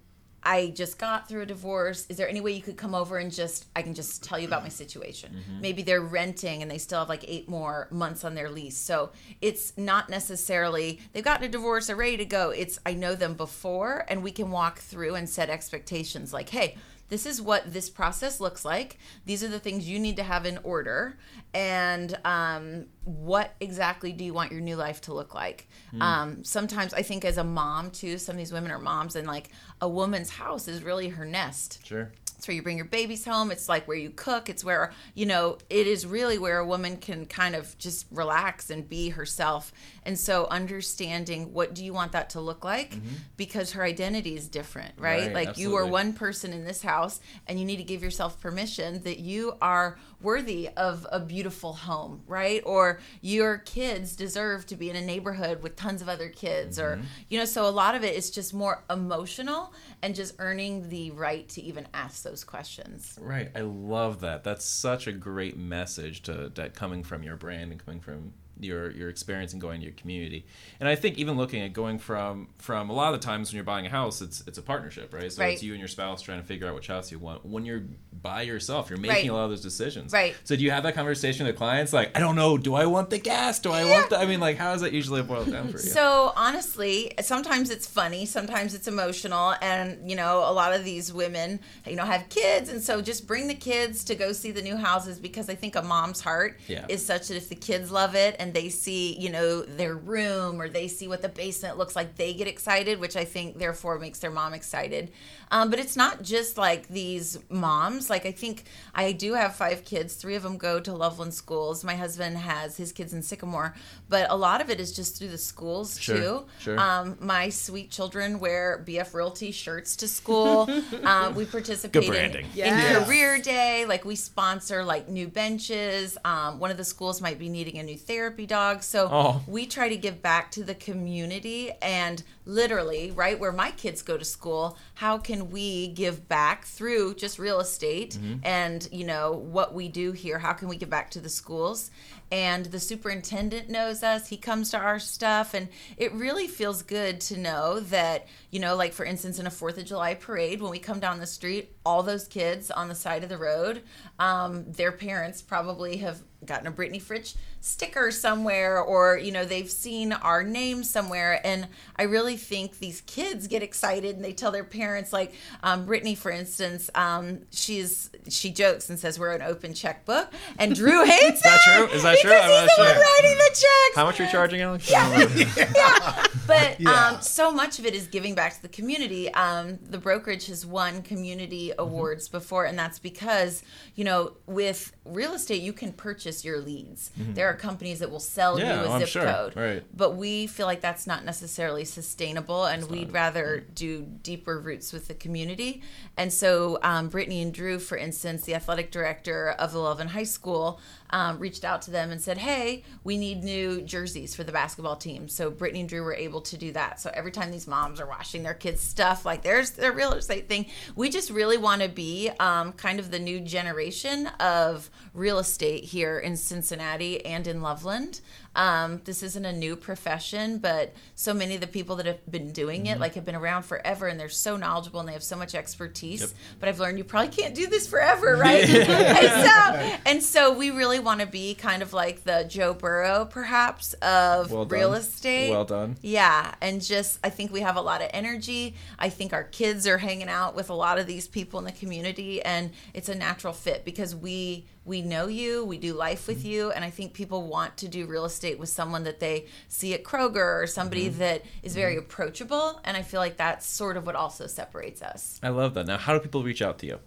I 0.48 0.68
just 0.76 1.00
got 1.00 1.28
through 1.28 1.42
a 1.42 1.46
divorce. 1.48 2.06
Is 2.08 2.18
there 2.18 2.30
any 2.30 2.40
way 2.40 2.52
you 2.52 2.62
could 2.62 2.78
come 2.78 2.94
over 2.94 3.18
and 3.18 3.32
just 3.32 3.66
I 3.76 3.82
can 3.82 3.96
just 3.96 4.24
tell 4.24 4.38
you 4.38 4.46
about 4.46 4.62
my 4.62 4.70
situation? 4.70 5.36
Maybe 5.60 5.82
they're 5.82 6.02
renting 6.02 6.62
and 6.62 6.70
they 6.70 6.78
still 6.78 7.00
have 7.00 7.10
like 7.10 7.26
eight 7.28 7.50
more 7.50 7.88
months 7.90 8.24
on 8.24 8.36
their 8.36 8.52
lease. 8.52 8.78
So 8.78 9.10
it's 9.42 9.76
not 9.76 10.08
necessarily 10.08 11.00
they've 11.14 11.24
gotten 11.24 11.46
a 11.46 11.50
divorce, 11.50 11.88
they're 11.88 11.96
ready 11.96 12.18
to 12.18 12.26
go. 12.26 12.52
It's 12.52 12.78
I 12.86 12.94
know 12.94 13.16
them 13.16 13.34
before 13.34 14.06
and 14.08 14.22
we 14.22 14.32
can 14.32 14.52
walk 14.52 14.78
through 14.78 15.16
and 15.16 15.28
set 15.28 15.50
expectations 15.50 16.32
like, 16.32 16.50
hey, 16.50 16.78
this 17.10 17.26
is 17.26 17.42
what 17.42 17.72
this 17.72 17.90
process 17.90 18.40
looks 18.40 18.66
like. 18.66 18.98
These 19.26 19.44
are 19.44 19.48
the 19.48 19.60
things 19.60 19.88
you 19.88 20.00
need 20.00 20.18
to 20.18 20.24
have 20.24 20.46
in 20.46 20.60
order. 20.64 21.18
And 21.54 22.18
um, 22.26 22.88
what 23.04 23.54
exactly 23.60 24.12
do 24.12 24.24
you 24.24 24.34
want 24.34 24.52
your 24.52 24.62
new 24.62 24.76
life 24.76 25.02
to 25.02 25.14
look 25.14 25.34
like? 25.34 25.70
Um, 26.02 26.44
sometimes 26.44 26.94
I 26.94 27.02
think 27.04 27.24
as 27.24 27.38
a 27.38 27.44
mom, 27.44 27.92
too, 27.92 28.18
some 28.18 28.34
of 28.34 28.38
these 28.38 28.52
women 28.52 28.72
are 28.72 28.80
moms, 28.80 29.16
and 29.16 29.28
like 29.28 29.50
a 29.82 29.88
woman's 29.88 30.30
house 30.30 30.68
is 30.68 30.84
really 30.84 31.10
her 31.10 31.26
nest. 31.26 31.86
sure. 31.86 32.12
It's 32.38 32.50
where 32.50 32.56
you 32.56 32.62
bring 32.62 32.78
your 32.78 32.86
babies 32.86 33.24
home. 33.24 33.50
It's 33.50 33.70
like 33.70 33.88
where 33.88 33.98
you 33.98 34.10
cook. 34.10 34.50
It's 34.50 34.64
where, 34.64 34.92
you 35.14 35.26
know, 35.26 35.58
it 35.70 35.88
is 35.88 36.06
really 36.06 36.38
where 36.38 36.60
a 36.60 36.68
woman 36.68 36.98
can 36.98 37.26
kind 37.26 37.56
of 37.56 37.78
just 37.78 38.06
relax 38.12 38.70
and 38.70 38.88
be 38.88 39.10
herself. 39.10 39.72
And 40.06 40.18
so 40.18 40.48
understanding 40.52 41.54
what 41.54 41.74
do 41.74 41.84
you 41.84 41.94
want 41.94 42.12
that 42.12 42.30
to 42.32 42.42
look 42.42 42.64
like 42.64 42.92
mm-hmm. 42.92 43.16
because 43.38 43.72
her 43.72 43.84
identity 43.84 44.36
is 44.36 44.48
different, 44.48 44.94
right? 44.98 45.34
Right, 45.34 45.34
like 45.34 45.58
you 45.58 45.76
are 45.76 45.86
one 45.86 46.14
person 46.14 46.54
in 46.54 46.66
this 46.66 46.82
house 46.82 47.20
and 47.48 47.60
you 47.60 47.66
need 47.66 47.78
to 47.78 47.84
give 47.84 48.04
yourself 48.04 48.40
permission 48.40 49.02
that 49.04 49.20
you 49.20 49.56
are 49.62 49.98
worthy 50.22 50.70
of 50.78 51.06
a 51.12 51.20
beautiful 51.20 51.74
home, 51.74 52.22
right? 52.28 52.62
Or 52.66 53.00
your 53.22 53.60
kids 53.60 54.16
deserve 54.16 54.66
to 54.68 54.76
be 54.76 54.90
in 54.90 54.96
a 54.96 55.02
neighborhood 55.02 55.62
with 55.62 55.76
tons 55.76 56.02
of 56.02 56.10
other 56.10 56.30
kids 56.30 56.80
or 56.80 56.98
mm-hmm. 56.98 57.06
you 57.30 57.40
know, 57.40 57.46
so 57.46 57.68
a 57.68 57.72
lot 57.72 57.96
of 57.96 58.04
it 58.04 58.16
is 58.16 58.30
just 58.30 58.54
more 58.54 58.84
emotional 58.90 59.74
and 60.02 60.16
just 60.16 60.36
earning 60.40 60.90
the 60.90 61.12
right 61.12 61.48
to 61.50 61.62
even 61.62 61.88
ask 61.94 62.24
those 62.24 62.44
questions. 62.44 63.18
Right. 63.22 63.50
I 63.56 63.62
love 63.62 64.22
that. 64.22 64.44
That's 64.44 64.66
such 64.66 65.08
a 65.08 65.12
great 65.12 65.58
message 65.58 66.22
to 66.24 66.52
that 66.56 66.76
coming 66.76 67.04
from 67.04 67.24
your 67.24 67.36
brand 67.36 67.72
and 67.72 67.84
coming 67.84 68.00
from 68.00 68.34
your 68.60 68.90
your 68.92 69.10
experience 69.10 69.52
and 69.54 69.62
going 69.62 69.80
to 69.82 69.86
your 69.86 69.94
community. 69.96 70.46
And 70.80 70.88
I 70.88 70.96
think 70.96 71.18
even 71.18 71.36
looking 71.38 71.62
at 71.62 71.74
going 71.74 72.00
from 72.00 72.48
from 72.58 72.90
a 72.90 72.94
lot 72.94 73.14
of 73.14 73.20
the 73.20 73.26
times 73.26 73.50
when 73.50 73.56
you're 73.56 73.64
buying 73.66 73.86
a 73.86 73.90
house, 73.90 74.22
it's 74.22 74.42
it's 74.48 74.58
a 74.58 74.62
partnership, 74.62 75.14
right? 75.14 75.32
So 75.32 75.42
Right. 75.42 75.54
it's 75.54 75.64
you 75.64 75.74
and 75.74 75.80
your 75.80 75.88
spouse 75.90 76.22
trying 76.22 76.40
to 76.42 76.46
figure 76.48 76.68
out 76.68 76.76
which 76.76 76.88
house 76.88 77.12
you 77.12 77.20
want. 77.20 77.46
When 77.46 77.66
you're 77.66 77.84
by 78.22 78.44
yourself, 78.44 78.90
you're 78.90 78.98
making 79.00 79.16
Right. 79.16 79.30
a 79.30 79.34
lot 79.34 79.44
of 79.46 79.50
those 79.50 79.62
decisions. 79.62 80.14
Right. 80.14 80.36
So 80.46 80.56
do 80.56 80.64
you 80.64 80.72
have 80.72 80.84
that 80.84 80.96
conversation 80.96 81.46
with 81.46 81.56
clients 81.58 81.92
like, 81.94 82.16
I 82.18 82.20
don't 82.20 82.36
know, 82.36 82.58
do 82.58 82.76
I 82.76 82.86
want 82.86 83.10
the 83.10 83.18
gas? 83.20 83.60
Do 83.60 83.72
I 83.72 83.84
want 83.86 84.10
the 84.10 84.18
I 84.20 84.26
mean 84.26 84.40
like 84.40 84.58
how 84.58 84.72
does 84.72 84.82
that 84.82 84.94
usually 84.94 85.22
boil 85.22 85.46
down 85.46 85.68
for 85.70 85.78
you? 85.78 85.84
So 85.90 86.32
honestly, 86.36 87.12
sometimes 87.22 87.70
it's 87.70 87.88
funny, 87.88 88.26
sometimes 88.26 88.74
it's 88.74 88.88
emotional, 88.88 89.56
and 89.62 90.10
you 90.10 90.16
know, 90.16 90.40
a 90.50 90.54
lot 90.54 90.74
of 90.74 90.84
these 90.86 91.12
women, 91.12 91.60
you 91.88 91.96
know, 91.96 92.06
have 92.06 92.30
kids, 92.30 92.70
and 92.70 92.82
so 92.82 93.02
just 93.02 93.28
bring 93.28 93.48
the 93.48 93.54
kids 93.56 94.04
to 94.06 94.16
go 94.16 94.32
see 94.32 94.52
the 94.52 94.62
new 94.62 94.78
houses 94.78 95.20
because 95.20 95.50
I 95.50 95.56
think 95.56 95.76
a 95.76 95.82
mom's 95.82 96.22
heart 96.22 96.60
Yeah. 96.68 96.86
is 96.90 97.06
such 97.06 97.28
that 97.28 97.36
if 97.38 97.50
the 97.50 97.56
kids 97.56 97.92
love 97.92 98.16
it 98.16 98.36
and 98.46 98.54
they 98.54 98.70
see, 98.70 99.18
you 99.20 99.30
know, 99.32 99.62
their 99.64 99.96
room 99.96 100.62
or 100.62 100.70
they 100.70 100.88
see 100.88 101.08
what 101.08 101.22
the 101.24 101.30
basement 101.30 101.78
looks 101.80 101.96
like, 101.96 102.16
they 102.16 102.32
get 102.34 102.48
excited, 102.48 103.00
which 103.00 103.16
I 103.16 103.26
think 103.26 103.58
therefore 103.58 103.98
makes 103.98 104.20
their 104.20 104.30
mom 104.30 104.54
excited. 104.54 105.12
Um, 105.52 105.70
but 105.72 105.80
it's 105.80 105.96
not 105.96 106.22
just 106.22 106.58
like 106.58 106.88
these 106.88 107.40
moms. 107.50 108.10
Like 108.10 108.26
I 108.28 108.32
think 108.32 108.66
I 108.94 109.12
do 109.14 109.34
have 109.34 109.56
five 109.56 109.84
kids. 109.84 110.14
Three 110.16 110.36
of 110.36 110.44
them 110.44 110.58
go 110.58 110.80
to 110.80 110.94
Loveland 110.94 111.34
schools. 111.34 111.84
My 111.84 111.96
husband 111.96 112.38
has 112.38 112.78
his 112.78 112.92
kids 112.92 113.14
in 113.14 113.22
Sycamore, 113.24 113.74
but 114.10 114.30
a 114.30 114.36
lot 114.36 114.62
of 114.62 114.70
it 114.70 114.80
is 114.80 114.96
just 114.96 115.18
through 115.18 115.30
the 115.30 115.38
schools 115.38 116.00
Sure, 116.00 116.18
too. 116.18 116.46
sure. 116.60 116.80
Um, 116.80 117.18
my 117.20 117.50
sweet 117.50 117.90
children 117.90 118.40
wear 118.40 118.84
BF 118.86 119.14
Realty 119.14 119.52
shirts 119.52 119.96
to 119.98 120.08
school. 120.08 120.70
um, 121.04 121.34
we 121.40 121.46
participate 121.46 122.04
Good 122.04 122.12
branding. 122.12 122.46
in, 122.46 122.52
Yes. 122.54 122.98
in 122.98 123.04
career 123.06 123.40
day. 123.40 123.86
Like 123.86 124.06
we 124.06 124.16
sponsor 124.16 124.84
like 124.84 125.10
new 125.10 125.28
benches. 125.28 126.18
Um, 126.26 126.60
one 126.60 126.70
of 126.72 126.78
the 126.78 126.84
schools 126.84 127.22
might 127.22 127.40
be 127.40 127.50
needing 127.50 127.78
a 127.78 127.84
new 127.84 127.98
therapy 127.98 128.35
dogs. 128.44 128.86
So 128.88 129.08
Oh. 129.12 129.42
we 129.48 129.68
try 129.68 129.88
to 129.88 129.96
give 129.98 130.22
back 130.22 130.50
to 130.52 130.64
the 130.64 130.76
community 130.76 131.72
and 131.82 132.24
literally, 132.48 133.12
right 133.12 133.40
where 133.40 133.52
my 133.52 133.72
kids 133.72 134.02
go 134.02 134.18
to 134.18 134.26
school, 134.26 134.78
how 134.96 135.18
can 135.18 135.50
we 135.52 135.88
give 135.90 136.28
back 136.28 136.66
through 136.66 137.16
just 137.16 137.40
real 137.40 137.60
estate 137.60 138.18
Mm-hmm. 138.20 138.40
and, 138.44 138.88
you 138.92 139.06
know, 139.06 139.32
what 139.32 139.74
we 139.74 139.88
do 139.88 140.12
here? 140.12 140.40
How 140.40 140.54
can 140.54 140.68
we 140.68 140.76
give 140.76 140.90
back 140.90 141.12
to 141.12 141.20
the 141.22 141.30
schools? 141.30 141.92
And 142.32 142.66
the 142.66 142.80
superintendent 142.80 143.70
knows 143.70 144.02
us. 144.04 144.28
He 144.30 144.38
comes 144.38 144.72
to 144.72 144.78
our 144.78 145.00
stuff 145.00 145.54
and 145.54 145.70
it 145.98 146.12
really 146.14 146.48
feels 146.48 146.82
good 146.82 147.22
to 147.22 147.38
know 147.38 147.80
that, 147.82 148.28
you 148.52 148.60
know, 148.60 148.76
like 148.76 148.94
for 148.94 149.06
instance 149.06 149.38
in 149.40 149.46
a 149.46 149.52
4th 149.52 149.78
of 149.78 149.86
July 149.86 150.16
parade 150.16 150.60
when 150.62 150.72
we 150.72 150.80
come 150.80 151.00
down 151.00 151.20
the 151.20 151.28
street, 151.28 151.76
all 151.86 152.02
those 152.04 152.28
kids 152.28 152.72
on 152.72 152.90
the 152.90 152.96
side 152.96 153.22
of 153.24 153.30
the 153.30 153.38
road, 153.38 153.84
um, 154.20 154.66
their 154.72 154.92
parents 154.92 155.42
probably 155.44 155.98
have 155.98 156.22
gotten 156.46 156.68
a 156.68 156.72
Brittney 156.72 157.02
Frietch 157.02 157.36
sticker 157.62 158.12
somewhere 158.12 158.80
or 158.80 159.18
you 159.18 159.32
know 159.32 159.44
they've 159.44 159.70
seen 159.70 160.14
our 160.14 160.44
name 160.44 160.84
somewhere 160.84 161.42
and 161.46 161.68
I 161.98 162.04
really 162.04 162.38
think 162.38 162.80
these 162.80 163.02
kids 163.02 163.48
get 163.48 163.64
excited 163.64 164.16
and 164.16 164.24
they 164.24 164.34
tell 164.34 164.52
their 164.52 164.64
parents 164.64 165.12
like 165.12 165.34
um, 165.64 165.88
Brittney 165.88 166.16
for 166.18 166.30
instance 166.32 166.90
um, 166.96 167.40
she's 167.52 168.10
she 168.30 168.52
jokes 168.52 168.90
and 168.90 169.00
says 169.00 169.18
we're 169.20 169.32
an 169.34 169.42
open 169.42 169.74
checkbook 169.74 170.32
and 170.60 170.76
Drew 170.76 171.04
hates 171.06 171.38
Is 171.38 171.42
that 171.44 171.60
it 171.66 171.76
true? 171.88 171.96
Is 171.96 172.04
that 172.04 172.20
true? 172.20 172.32
I'm 172.32 172.50
he's 172.50 172.68
not 172.68 172.70
the 172.78 172.84
one 172.84 172.94
sure. 172.94 173.02
writing 173.02 173.38
the 173.38 173.50
checks 173.50 173.96
How 173.96 174.06
much 174.06 174.20
are 174.20 174.26
you 174.26 174.32
charging, 174.32 174.62
Alex? 174.62 174.90
yeah. 174.92 176.24
But 176.48 176.80
Yeah. 176.80 177.10
um, 177.16 177.22
so 177.22 177.52
much 177.52 177.80
of 177.80 177.86
it 177.86 177.94
is 177.96 178.08
giving 178.08 178.36
back 178.36 178.54
to 178.56 178.62
the 178.62 178.68
community. 178.68 179.34
Um, 179.34 179.80
the 179.82 179.98
brokerage 179.98 180.48
has 180.48 180.66
won 180.66 181.02
community 181.02 181.72
awards 181.78 182.28
before, 182.30 182.66
and 182.66 182.78
that's 182.78 183.00
because, 183.00 183.64
you 183.96 184.04
know, 184.04 184.34
with 184.46 184.94
real 185.06 185.34
estate, 185.34 185.62
you 185.62 185.74
can 185.74 185.92
purchase 185.94 186.44
your 186.44 186.60
leads. 186.60 187.12
There 187.18 187.48
are 187.50 187.54
companies 187.54 188.00
that 188.00 188.12
will 188.12 188.20
sell 188.20 188.60
Yeah, 188.60 188.84
you 188.84 188.94
a 188.94 189.00
zip 189.00 189.08
sure. 189.10 189.24
code. 189.26 189.56
Right. 189.56 189.84
But 189.96 190.16
we 190.16 190.48
feel 190.48 190.66
like 190.66 190.82
that's 190.82 191.08
not 191.08 191.24
necessarily 191.26 191.86
sustainable, 191.86 192.66
and 192.66 192.90
we'd 192.90 193.12
rather 193.14 193.64
do 193.74 194.02
deeper 194.24 194.60
roots 194.60 194.92
with 194.94 195.08
the 195.08 195.14
community. 195.14 195.82
And 196.18 196.32
so, 196.32 196.80
um, 196.84 197.10
Brittney 197.10 197.42
and 197.42 197.54
Drew, 197.54 197.80
for 197.80 197.98
instance, 197.98 198.44
the 198.44 198.56
athletic 198.56 198.92
director 198.92 199.50
of 199.50 199.72
the 199.72 199.80
Loveland 199.80 200.12
High 200.12 200.24
School, 200.24 200.80
um, 201.16 201.40
reached 201.40 201.64
out 201.64 201.82
to 201.84 201.92
them 201.92 202.12
and 202.12 202.22
said, 202.22 202.38
"Hey, 202.38 202.84
we 203.06 203.18
need 203.18 203.42
new 203.42 203.82
jerseys 203.82 204.36
for 204.36 204.44
the 204.44 204.52
basketball 204.52 204.98
team." 204.98 205.30
So 205.30 205.50
Brittney 205.50 205.80
and 205.80 205.88
Drew 205.88 206.04
were 206.04 206.14
able 206.14 206.42
to 206.42 206.58
do 206.58 206.74
that. 206.74 207.00
So 207.00 207.10
every 207.14 207.32
time 207.32 207.52
these 207.52 207.68
moms 207.68 208.02
are 208.02 208.06
washing 208.06 208.44
their 208.44 208.54
kids' 208.54 208.82
stuff, 208.82 209.26
like 209.26 209.42
there's 209.42 209.72
their 209.72 209.94
real 209.94 210.12
estate 210.12 210.50
thing, 210.50 210.66
we 210.94 211.10
just 211.10 211.30
really 211.30 211.56
want 211.56 211.82
to 211.82 211.88
be 211.88 212.30
um, 212.42 212.74
kind 212.74 213.00
of 213.00 213.12
the 213.12 213.20
new 213.20 213.40
generation 213.40 214.28
of 214.42 214.90
real 215.14 215.40
estate 215.40 215.86
here 215.86 216.20
in 216.20 216.36
Cincinnati 216.36 217.26
and 217.26 217.48
in 217.48 217.62
Loveland. 217.62 218.20
Um, 218.56 219.02
this 219.04 219.24
isn't 219.24 219.46
a 219.46 219.52
new 219.52 219.76
profession, 219.76 220.60
but 220.60 220.94
so 221.16 221.34
many 221.34 221.56
of 221.56 221.62
the 221.62 221.68
people 221.68 221.96
that 221.98 222.06
have 222.06 222.26
been 222.30 222.52
doing 222.52 222.86
it, 222.86 223.00
like, 223.00 223.16
have 223.16 223.26
been 223.26 223.36
around 223.36 223.64
forever, 223.64 224.08
and 224.08 224.20
they're 224.20 224.30
so 224.30 224.56
knowledgeable 224.58 225.00
and 225.00 225.10
they 225.10 225.14
have 225.14 225.24
so 225.24 225.36
much 225.36 225.56
expertise. 225.56 226.34
But 226.60 226.70
I've 226.70 226.80
learned 226.80 226.98
you 226.98 227.04
probably 227.04 227.30
can't 227.30 227.54
do 227.54 227.68
this 227.68 227.88
forever, 227.88 228.36
right? 228.36 228.64
and 228.70 229.50
so, 229.50 230.00
and 230.06 230.24
so 230.24 230.54
we 230.54 230.72
really 230.72 231.00
want 231.00 231.22
to 231.22 231.28
be 231.28 231.54
kind 231.56 231.82
of 231.82 231.94
like 231.94 232.24
the 232.24 232.46
Joe 232.48 232.74
Burrow, 232.74 233.26
perhaps, 233.26 233.94
of 233.96 234.52
Well 234.52 234.66
real 234.66 234.94
estate. 234.94 235.52
Well 235.52 235.66
done. 235.66 235.98
Yeah, 236.02 236.54
and 236.62 236.82
just 236.82 237.20
I 237.24 237.30
think 237.30 237.52
we 237.52 237.62
have 237.62 237.76
a 237.76 237.82
lot 237.82 238.02
of 238.02 238.10
energy. 238.14 238.76
I 238.98 239.10
think 239.10 239.34
our 239.34 239.44
kids 239.44 239.88
are 239.88 239.98
hanging 239.98 240.30
out 240.30 240.56
with 240.56 240.70
a 240.70 240.74
lot 240.74 240.98
of 240.98 241.08
these 241.08 241.28
people 241.28 241.60
in 241.60 241.66
the 241.66 241.72
community 241.72 242.42
and 242.42 242.72
it's 242.94 243.10
a 243.10 243.16
natural 243.16 243.54
fit 243.54 243.86
because 243.86 244.16
we 244.16 244.66
we 244.86 245.02
know 245.02 245.28
you, 245.28 245.66
we 245.66 245.78
do 245.78 245.94
life 245.94 246.28
with 246.28 246.40
mm-hmm. 246.40 246.48
you, 246.48 246.72
and 246.72 246.86
I 246.86 246.92
think 246.92 247.14
people 247.14 247.48
want 247.48 247.76
to 247.78 247.88
do 247.88 248.06
real 248.06 248.26
estate 248.26 248.60
with 248.60 248.70
someone 248.70 249.04
that 249.04 249.20
they 249.20 249.48
see 249.68 249.94
at 249.94 250.04
Kroger 250.04 250.62
or 250.64 250.68
somebody 250.68 251.10
mm-hmm. 251.10 251.20
that 251.20 251.44
is 251.64 251.76
very 251.76 251.96
mm-hmm. 251.96 252.06
approachable, 252.06 252.80
and 252.84 252.96
I 252.96 253.02
feel 253.02 253.20
like 253.20 253.38
that's 253.38 253.66
sort 253.66 253.98
of 253.98 254.06
what 254.06 254.16
also 254.16 254.48
separates 254.48 255.02
us. 255.02 255.40
I 255.42 255.50
love 255.50 255.74
that. 255.74 255.88
Now, 255.88 255.98
how 255.98 256.14
do 256.14 256.20
people 256.20 256.44
reach 256.44 256.62
out 256.62 256.78
to 256.80 256.86
you? 256.86 257.00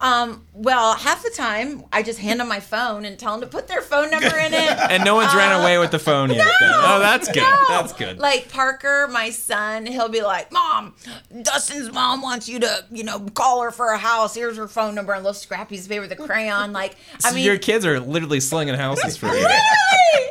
Um, 0.00 0.44
well, 0.52 0.94
half 0.94 1.24
the 1.24 1.30
time 1.30 1.82
I 1.92 2.04
just 2.04 2.20
hand 2.20 2.38
them 2.38 2.48
my 2.48 2.60
phone 2.60 3.04
and 3.04 3.18
tell 3.18 3.32
them 3.32 3.40
to 3.40 3.46
put 3.48 3.66
their 3.66 3.82
phone 3.82 4.10
number 4.10 4.36
in 4.38 4.54
it. 4.54 4.78
And 4.90 5.04
no 5.04 5.16
one's 5.16 5.34
ran 5.34 5.60
away 5.60 5.78
with 5.78 5.90
the 5.90 5.98
phone 5.98 6.30
yet. 6.30 6.46
then. 6.60 6.72
Oh, 6.74 6.98
that's 7.00 7.26
good. 7.28 7.42
No. 7.42 7.64
That's 7.68 7.92
good. 7.92 8.18
Like 8.18 8.48
Parker, 8.48 9.08
my 9.10 9.30
son, 9.30 9.86
he'll 9.86 10.08
be 10.08 10.22
like, 10.22 10.50
"Mom, 10.52 10.94
Dustin's 11.42 11.92
mom 11.92 12.22
wants 12.22 12.48
you 12.48 12.60
to, 12.60 12.84
you 12.90 13.02
know, 13.04 13.18
call 13.34 13.62
her 13.62 13.70
for 13.70 13.88
a 13.90 13.98
house. 13.98 14.34
Here's 14.34 14.56
her 14.56 14.68
phone 14.68 14.94
number 14.94 15.12
and 15.12 15.20
a 15.20 15.22
little 15.22 15.34
scrap 15.34 15.68
piece 15.68 15.82
of 15.84 15.90
paper 15.90 16.02
with 16.02 16.12
a 16.12 16.16
crayon." 16.16 16.72
Like, 16.72 16.96
So 17.18 17.28
I 17.30 17.32
mean, 17.34 17.44
your 17.44 17.58
kids 17.58 17.84
are 17.84 17.98
literally 18.00 18.40
slinging 18.40 18.74
houses 18.76 19.16
for 19.16 19.26
you. 19.26 19.32
literally, 19.32 19.50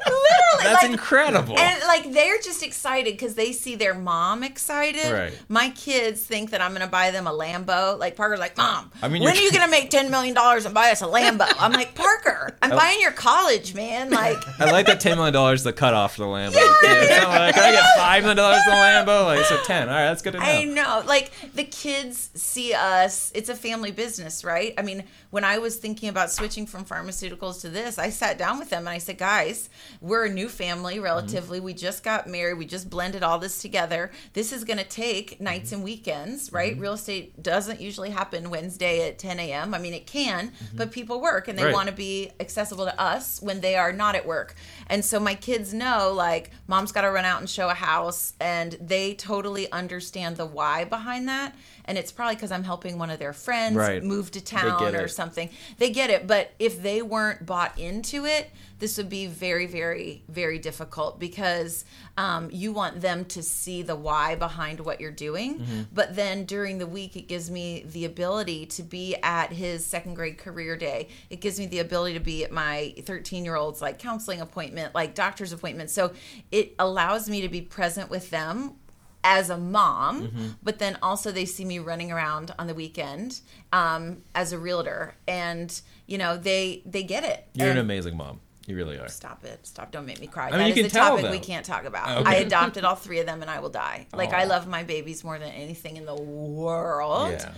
literally, 0.06 0.16
That's 0.64 0.84
like, 0.84 0.92
incredible. 0.92 1.58
And 1.58 1.82
like 1.84 2.12
they're 2.12 2.40
just 2.40 2.64
excited 2.64 3.14
because 3.14 3.36
they 3.36 3.52
see 3.52 3.76
their 3.76 3.94
mom 3.94 4.44
excited. 4.44 5.12
Right. 5.12 5.34
My 5.50 5.70
kids 5.72 6.22
think 6.22 6.52
that 6.52 6.62
I'm 6.62 6.74
gonna 6.74 6.88
buy 6.88 7.12
them 7.12 7.28
a 7.28 7.32
Lambo. 7.32 7.98
Like 7.98 8.16
Parker's 8.16 8.40
like, 8.40 8.58
Mom, 8.58 8.92
I 9.02 9.08
mean, 9.08 9.24
when 9.24 9.36
you're- 9.36 9.46
you 9.46 9.52
gonna 9.52 9.72
make 9.72 9.90
ten 9.90 10.12
million 10.12 10.34
dollars 10.34 10.66
and 10.66 10.74
buy 10.74 10.92
us 10.92 11.02
a 11.02 11.06
Lambo? 11.06 11.48
I'm 11.60 11.72
like, 11.72 11.96
Parker, 11.96 12.56
I'm 12.62 12.72
oh. 12.72 12.78
buying 12.78 13.00
your 13.02 13.12
college, 13.12 13.74
man. 13.74 14.10
Like 14.10 14.38
I 14.60 14.72
like 14.72 14.86
that 14.88 15.00
ten 15.00 15.18
million 15.18 15.34
dollars 15.34 15.64
the 15.64 15.74
cutoff 15.74 16.16
for 16.16 16.22
the 16.22 16.28
Lambo. 16.28 16.56
Yeah, 16.84 17.22
not 17.22 17.40
like, 17.40 17.56
can 17.56 17.64
I 17.64 17.72
get 17.72 17.84
five 17.98 18.24
million 18.24 18.38
dollars 18.38 18.64
for 18.64 18.72
the 18.72 18.76
Lambo? 18.76 19.26
Like 19.26 19.46
so 19.46 19.62
ten. 19.64 19.90
All 19.90 19.96
right, 19.96 20.06
that's 20.06 20.22
good 20.22 20.34
to 20.34 20.40
know. 20.40 20.46
I 20.46 20.64
know. 20.64 21.04
Like 21.06 21.32
the 21.54 21.64
kids 21.64 22.32
see 22.34 22.74
us, 22.74 23.32
it's 23.36 23.50
a 23.50 23.56
family 23.56 23.92
business, 23.92 24.44
right? 24.44 24.74
I 24.78 24.82
mean, 24.82 25.04
when 25.30 25.44
I 25.44 25.58
was 25.58 25.78
thinking 25.78 26.10
about 26.10 26.32
switching 26.32 26.66
from 26.66 26.86
pharmaceuticals 26.86 27.62
to 27.62 27.70
this, 27.70 27.98
I 27.98 28.10
sat 28.10 28.38
down 28.38 28.60
with 28.60 28.70
them 28.70 28.80
and 28.80 28.90
I 28.90 28.98
said, 28.98 29.18
guys, 29.18 29.70
we're 30.02 30.26
a 30.26 30.30
new 30.30 30.47
family 30.50 30.96
mm-hmm. 30.96 31.04
relatively. 31.04 31.60
We 31.60 31.74
just 31.74 32.04
got 32.04 32.28
married. 32.28 32.58
We 32.58 32.66
just 32.66 32.90
blended 32.90 33.24
all 33.24 33.40
this 33.40 33.62
together. 33.62 34.12
This 34.34 34.52
is 34.52 34.64
going 34.64 34.80
to 34.80 34.86
take 34.86 35.36
mm-hmm. 35.36 35.44
nights 35.44 35.72
and 35.72 35.84
weekends, 35.84 36.52
right? 36.52 36.74
Mm-hmm. 36.74 36.82
Real 36.82 36.94
estate 36.94 37.42
doesn't 37.42 37.80
usually 37.82 38.10
happen 38.10 38.50
Wednesday 38.50 39.08
at 39.08 39.20
10 39.20 39.40
a.m. 39.40 39.74
I 39.74 39.78
mean, 39.80 39.94
it 39.94 40.08
can, 40.08 40.52
but 40.74 40.92
people 40.92 41.22
work 41.22 41.48
and 41.48 41.58
they 41.58 41.68
Right. 41.68 41.74
want 41.74 41.90
to 41.90 41.96
be 41.96 42.32
accessible 42.40 42.86
to 42.86 43.00
us 43.00 43.42
when 43.42 43.62
they 43.62 43.76
are 43.76 43.92
not 43.92 44.16
at 44.16 44.26
work. 44.26 44.56
And 44.88 45.04
so 45.04 45.20
my 45.20 45.36
kids 45.36 45.74
know 45.74 46.14
like 46.14 46.52
mom's 46.68 46.92
got 46.92 47.02
to 47.02 47.12
run 47.12 47.26
out 47.26 47.40
and 47.40 47.50
show 47.50 47.70
a 47.70 47.74
house 47.74 48.34
and 48.40 48.74
they 48.80 49.14
totally 49.14 49.72
understand 49.72 50.38
the 50.38 50.46
why 50.46 50.86
behind 50.86 51.28
that. 51.28 51.56
And 51.88 51.98
it's 51.98 52.12
probably 52.12 52.36
because 52.36 52.52
I'm 52.52 52.64
helping 52.64 52.98
one 53.00 53.10
of 53.10 53.20
their 53.20 53.34
friends 53.34 53.76
Right. 53.76 54.04
move 54.04 54.32
to 54.32 54.42
town 54.44 54.96
or 54.96 55.06
it. 55.06 55.10
something. 55.10 55.50
They 55.78 55.90
get 55.90 56.10
it. 56.10 56.28
But 56.28 56.52
if 56.60 56.82
they 56.84 57.02
weren't 57.02 57.46
bought 57.46 57.78
into 57.80 58.26
it, 58.26 58.52
this 58.80 58.98
would 58.98 59.10
be 59.10 59.26
very, 59.26 59.66
very, 59.66 60.24
very 60.30 60.60
difficult 60.60 61.20
because 61.20 61.84
um, 62.16 62.50
you 62.52 62.72
want 62.72 63.02
them 63.02 63.26
to 63.26 63.42
see 63.42 63.82
the 63.82 63.96
why 63.96 64.36
behind 64.36 64.80
what 64.82 65.02
you're 65.02 65.12
doing. 65.12 65.60
Mm-hmm. 65.60 65.82
But 65.94 66.16
then 66.16 66.46
during 66.46 66.78
the 66.78 66.86
week, 66.86 67.16
it 67.16 67.28
gives 67.28 67.50
me 67.50 67.86
the 67.88 68.06
ability 68.06 68.68
to 68.68 68.84
be 68.84 69.16
at 69.24 69.52
his 69.52 69.86
second 69.86 70.14
grade 70.14 70.38
career 70.38 70.78
day. 70.78 71.08
It 71.30 71.42
gives 71.42 71.60
me 71.60 71.66
the 71.66 71.80
ability 71.80 72.14
to 72.16 72.20
be 72.20 72.44
at 72.44 72.52
my 72.52 72.94
13 73.04 73.46
year 73.46 73.56
old's 73.56 73.82
like 73.82 73.98
counseling 73.98 74.42
appointment, 74.42 74.94
like 74.94 75.16
doctor's 75.16 75.54
appointment. 75.54 75.90
So 75.90 76.12
it 76.52 76.76
allows 76.78 77.30
me 77.30 77.42
to 77.42 77.50
be 77.50 77.62
present 77.62 78.10
with 78.10 78.30
them 78.30 78.76
as 79.24 79.50
a 79.50 79.58
mom, 79.58 80.28
Mm-hmm. 80.28 80.48
but 80.64 80.80
then 80.80 80.98
also 81.02 81.32
they 81.32 81.46
see 81.46 81.66
me 81.66 81.80
running 81.80 82.12
around 82.12 82.54
on 82.60 82.68
the 82.68 82.74
weekend 82.74 83.42
um, 83.74 84.24
as 84.36 84.52
a 84.54 84.58
realtor, 84.60 85.16
and 85.28 85.82
you 86.06 86.18
know 86.18 86.38
they 86.38 86.82
they 86.86 87.04
get 87.04 87.24
it. 87.24 87.46
You're 87.54 87.72
an 87.72 87.78
amazing 87.78 88.16
mom. 88.18 88.40
You 88.68 88.76
really 88.76 88.98
are. 89.00 89.08
Stop 89.08 89.46
it! 89.46 89.66
Stop! 89.66 89.92
Don't 89.92 90.06
make 90.06 90.20
me 90.20 90.28
cry. 90.28 90.48
I 90.48 90.52
mean, 90.52 90.60
That 90.60 90.68
you 90.68 90.74
is 90.74 90.78
can 90.78 90.86
a 90.86 90.90
tell, 90.90 91.16
topic 91.18 91.32
we 91.32 91.40
can't 91.40 91.66
talk 91.66 91.86
about. 91.86 92.18
Okay. 92.22 92.30
I 92.30 92.34
adopted 92.40 92.84
all 92.84 92.96
three 92.96 93.20
of 93.20 93.26
them, 93.26 93.42
and 93.42 93.50
I 93.50 93.60
will 93.60 93.70
die. 93.70 94.08
Like 94.14 94.34
I 94.34 94.44
love 94.44 94.68
my 94.68 94.84
babies 94.84 95.24
more 95.24 95.40
than 95.40 95.52
anything 95.54 95.96
in 95.98 96.06
the 96.06 96.16
world, 96.16 97.32
Yeah. 97.32 97.54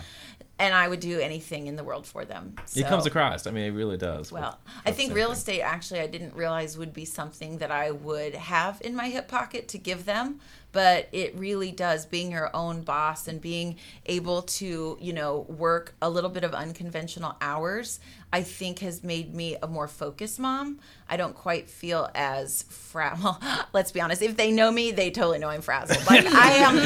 and 0.58 0.74
I 0.74 0.86
would 0.88 1.00
do 1.00 1.18
anything 1.20 1.66
in 1.66 1.76
the 1.76 1.82
world 1.84 2.06
for 2.06 2.24
them. 2.24 2.54
It 2.76 2.86
comes 2.86 3.06
across. 3.06 3.46
I 3.46 3.50
mean, 3.50 3.64
it 3.64 3.70
really 3.76 3.96
does. 3.96 4.30
well, 4.30 4.58
I 4.86 4.92
think 4.92 5.12
real 5.14 5.28
thing. 5.28 5.32
estate 5.36 5.60
actually 5.62 6.00
I 6.00 6.06
didn't 6.06 6.34
realize 6.34 6.78
would 6.78 6.92
be 6.92 7.04
something 7.04 7.58
that 7.58 7.70
I 7.72 7.90
would 7.90 8.34
have 8.34 8.80
in 8.82 8.94
my 8.94 9.08
hip 9.08 9.26
pocket 9.28 9.68
to 9.68 9.78
give 9.78 10.04
them, 10.04 10.40
but 10.72 11.08
it 11.12 11.34
really 11.36 11.72
does 11.72 12.06
being 12.06 12.30
your 12.32 12.54
own 12.54 12.82
boss 12.82 13.26
and 13.28 13.40
being 13.40 13.76
able 14.06 14.42
to, 14.42 14.96
you 15.00 15.12
know, 15.12 15.46
work 15.48 15.94
a 16.00 16.08
little 16.10 16.30
bit 16.30 16.44
of 16.44 16.54
unconventional 16.54 17.36
hours, 17.40 18.00
I 18.32 18.42
think 18.42 18.78
has 18.80 19.02
made 19.02 19.34
me 19.34 19.56
a 19.62 19.66
more 19.66 19.88
focused 19.88 20.38
mom. 20.38 20.78
I 21.08 21.16
don't 21.16 21.34
quite 21.34 21.68
feel 21.68 22.08
as 22.14 22.62
fra 22.68 23.18
well, 23.20 23.40
let's 23.72 23.90
be 23.90 24.00
honest, 24.00 24.22
if 24.22 24.36
they 24.36 24.52
know 24.52 24.70
me, 24.70 24.92
they 24.92 25.10
totally 25.10 25.38
know 25.38 25.48
I'm 25.48 25.62
frazzled. 25.62 26.06
Like 26.08 26.26
I 26.26 26.50
am 26.52 26.78
a 26.78 26.82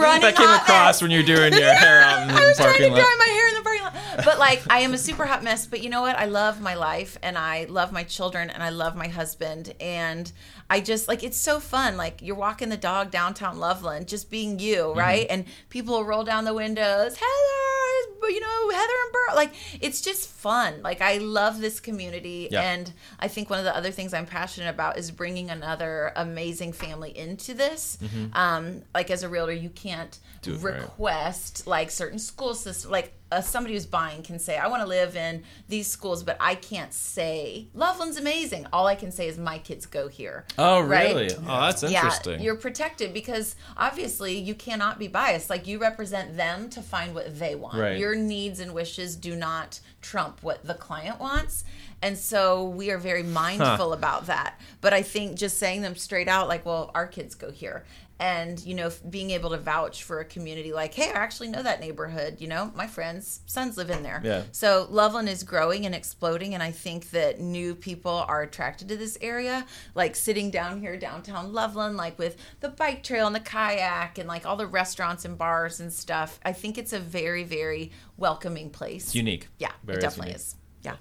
running 0.00 0.22
that 0.22 0.34
came 0.36 0.46
hot 0.46 0.62
across 0.62 0.86
mess. 0.96 1.02
when 1.02 1.10
you're 1.10 1.22
doing 1.22 1.52
your 1.52 1.74
hair 1.74 2.00
out 2.00 2.22
in 2.22 2.28
the 2.34 2.40
I 2.40 2.46
was 2.46 2.56
trying 2.56 2.72
to 2.72 2.78
parking 2.78 2.92
lot. 2.92 3.00
dry 3.00 3.16
my 3.18 3.26
hair 3.26 3.48
in 3.48 3.54
the 3.54 3.62
parking 3.62 3.82
lot. 3.84 3.94
But 4.24 4.38
like, 4.38 4.62
I 4.70 4.80
am 4.80 4.94
a 4.94 4.98
super 4.98 5.26
hot 5.26 5.42
mess. 5.44 5.66
But 5.66 5.82
you 5.82 5.90
know 5.90 6.02
what? 6.02 6.16
I 6.16 6.24
love 6.26 6.60
my 6.60 6.74
life, 6.74 7.16
and 7.22 7.36
I 7.38 7.64
love 7.68 7.92
my 7.92 8.04
children, 8.04 8.50
and 8.50 8.62
I 8.62 8.70
love 8.70 8.96
my 8.96 9.08
husband, 9.08 9.74
and 9.80 10.30
I 10.68 10.80
just 10.80 11.06
like 11.08 11.22
it's 11.22 11.36
so 11.38 11.60
fun. 11.60 11.96
Like 11.96 12.22
you're 12.22 12.36
walking 12.36 12.68
the 12.68 12.76
dog 12.76 13.10
downtown 13.10 13.58
Loveland, 13.58 14.08
just 14.08 14.30
being 14.30 14.58
you, 14.58 14.76
Mm-hmm. 14.86 14.98
right? 14.98 15.26
And 15.30 15.44
people 15.70 15.94
will 15.94 16.04
roll 16.04 16.24
down 16.24 16.44
the 16.44 16.54
windows, 16.54 17.16
Heather, 17.16 18.30
you 18.32 18.40
know, 18.40 18.70
Heather 18.70 18.92
and 19.04 19.12
Burl. 19.12 19.36
Like 19.36 19.52
it's 19.80 20.00
just 20.00 20.28
fun. 20.28 20.82
Like 20.82 21.00
I 21.00 21.18
love 21.18 21.60
this 21.60 21.78
community, 21.80 22.48
Yeah. 22.50 22.62
and 22.72 22.92
I 23.20 23.28
think 23.28 23.48
one 23.50 23.58
of 23.58 23.64
the 23.64 23.76
other 23.76 23.90
things 23.90 24.12
I'm 24.14 24.26
passionate 24.26 24.70
about 24.70 24.98
is 24.98 25.10
bringing 25.10 25.50
another 25.50 26.12
amazing 26.16 26.72
family 26.72 27.16
into 27.16 27.54
this. 27.54 27.98
Um, 28.32 28.82
like 28.94 29.10
as 29.10 29.22
a 29.22 29.28
realtor, 29.28 29.52
you 29.52 29.70
can't 29.70 30.18
Mm-hmm. 30.42 30.64
It 30.64 30.70
right. 30.70 30.80
request 30.82 31.66
like 31.66 31.90
certain 31.90 32.20
school 32.20 32.54
systems. 32.54 32.88
Like 32.92 33.12
uh, 33.32 33.40
somebody 33.40 33.74
who's 33.74 33.86
buying 33.86 34.22
can 34.22 34.38
say, 34.38 34.56
"I 34.56 34.68
want 34.68 34.82
to 34.82 34.88
live 34.88 35.16
in 35.16 35.42
these 35.68 35.88
schools," 35.88 36.22
but 36.22 36.36
I 36.38 36.54
can't 36.54 36.92
say 36.92 37.66
Loveland's 37.74 38.16
amazing. 38.16 38.66
All 38.72 38.86
I 38.86 38.94
can 38.94 39.10
say 39.10 39.26
is 39.28 39.36
my 39.36 39.58
kids 39.58 39.84
go 39.86 40.08
here. 40.08 40.44
Oh, 40.58 40.80
Right? 40.80 41.14
really? 41.14 41.34
Oh, 41.34 41.60
that's 41.62 41.82
interesting. 41.82 42.34
Yeah, 42.34 42.40
you're 42.40 42.54
protected 42.56 43.12
because 43.12 43.56
obviously 43.76 44.38
you 44.38 44.54
cannot 44.54 44.98
be 44.98 45.08
biased. 45.08 45.50
Like 45.50 45.66
you 45.66 45.78
represent 45.78 46.36
them 46.36 46.68
to 46.70 46.82
find 46.82 47.14
what 47.14 47.38
they 47.38 47.54
want. 47.56 47.78
Right. 47.78 47.98
Your 47.98 48.14
needs 48.14 48.60
and 48.60 48.72
wishes 48.72 49.16
do 49.16 49.34
not 49.34 49.80
trump 50.02 50.42
what 50.42 50.64
the 50.64 50.74
client 50.74 51.18
wants. 51.18 51.64
And 52.02 52.16
so 52.16 52.64
we 52.64 52.90
are 52.90 52.98
very 52.98 53.22
mindful 53.22 53.92
about 53.92 54.26
that. 54.26 54.60
But 54.80 54.92
I 54.92 55.02
think 55.02 55.36
just 55.36 55.58
saying 55.58 55.82
them 55.82 55.96
straight 55.96 56.28
out, 56.28 56.46
like, 56.46 56.64
well, 56.66 56.90
our 56.94 57.06
kids 57.06 57.34
go 57.34 57.50
here. 57.50 57.84
And, 58.18 58.58
you 58.64 58.74
know, 58.74 58.90
being 59.10 59.30
able 59.32 59.50
to 59.50 59.58
vouch 59.58 60.02
for 60.04 60.20
a 60.20 60.24
community 60.24 60.72
like, 60.72 60.94
hey, 60.94 61.10
I 61.10 61.18
actually 61.18 61.48
know 61.48 61.62
that 61.62 61.80
neighborhood. 61.80 62.40
You 62.40 62.48
know, 62.48 62.72
my 62.74 62.86
friends' 62.86 63.40
sons 63.44 63.76
live 63.76 63.90
in 63.90 64.02
there. 64.02 64.22
Yeah. 64.24 64.44
So 64.52 64.86
Loveland 64.88 65.28
is 65.28 65.42
growing 65.42 65.84
and 65.84 65.94
exploding, 65.94 66.54
and 66.54 66.62
I 66.62 66.70
think 66.70 67.10
that 67.10 67.40
new 67.40 67.74
people 67.74 68.24
are 68.26 68.40
attracted 68.42 68.88
to 68.88 68.96
this 68.96 69.18
area. 69.20 69.66
Like 69.94 70.16
sitting 70.16 70.50
down 70.50 70.80
here 70.80 70.96
downtown 70.96 71.52
Loveland, 71.52 71.98
like 71.98 72.18
with 72.18 72.38
the 72.60 72.70
bike 72.70 73.02
trail 73.02 73.26
and 73.26 73.36
the 73.36 73.40
kayak 73.40 74.16
and 74.16 74.26
like 74.26 74.46
all 74.46 74.56
the 74.56 74.66
restaurants 74.66 75.24
and 75.26 75.36
bars 75.36 75.80
and 75.80 75.92
stuff. 75.92 76.40
I 76.42 76.52
think 76.52 76.78
it's 76.78 76.94
a 76.94 76.98
very, 76.98 77.44
very 77.44 77.92
welcoming 78.16 78.70
place. 78.70 79.04
It's 79.04 79.14
unique. 79.14 79.48
Yeah, 79.58 79.72
Very 79.84 79.98
it 79.98 80.00
definitely 80.00 80.28
unique. 80.30 80.36
is. 80.40 80.56
Yeah. 80.82 80.96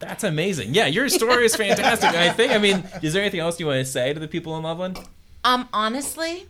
That's 0.00 0.24
amazing. 0.24 0.74
Yeah, 0.74 0.86
your 0.86 1.08
story 1.08 1.44
is 1.44 1.54
fantastic. 1.66 2.10
I 2.10 2.30
think. 2.30 2.52
I 2.52 2.58
mean, 2.58 2.82
is 3.00 3.12
there 3.12 3.22
anything 3.22 3.38
else 3.38 3.60
you 3.60 3.66
want 3.66 3.78
to 3.78 3.84
say 3.84 4.12
to 4.12 4.18
the 4.18 4.26
people 4.26 4.56
in 4.56 4.64
Loveland? 4.64 4.98
Um, 5.44 5.68
honestly, 5.72 6.46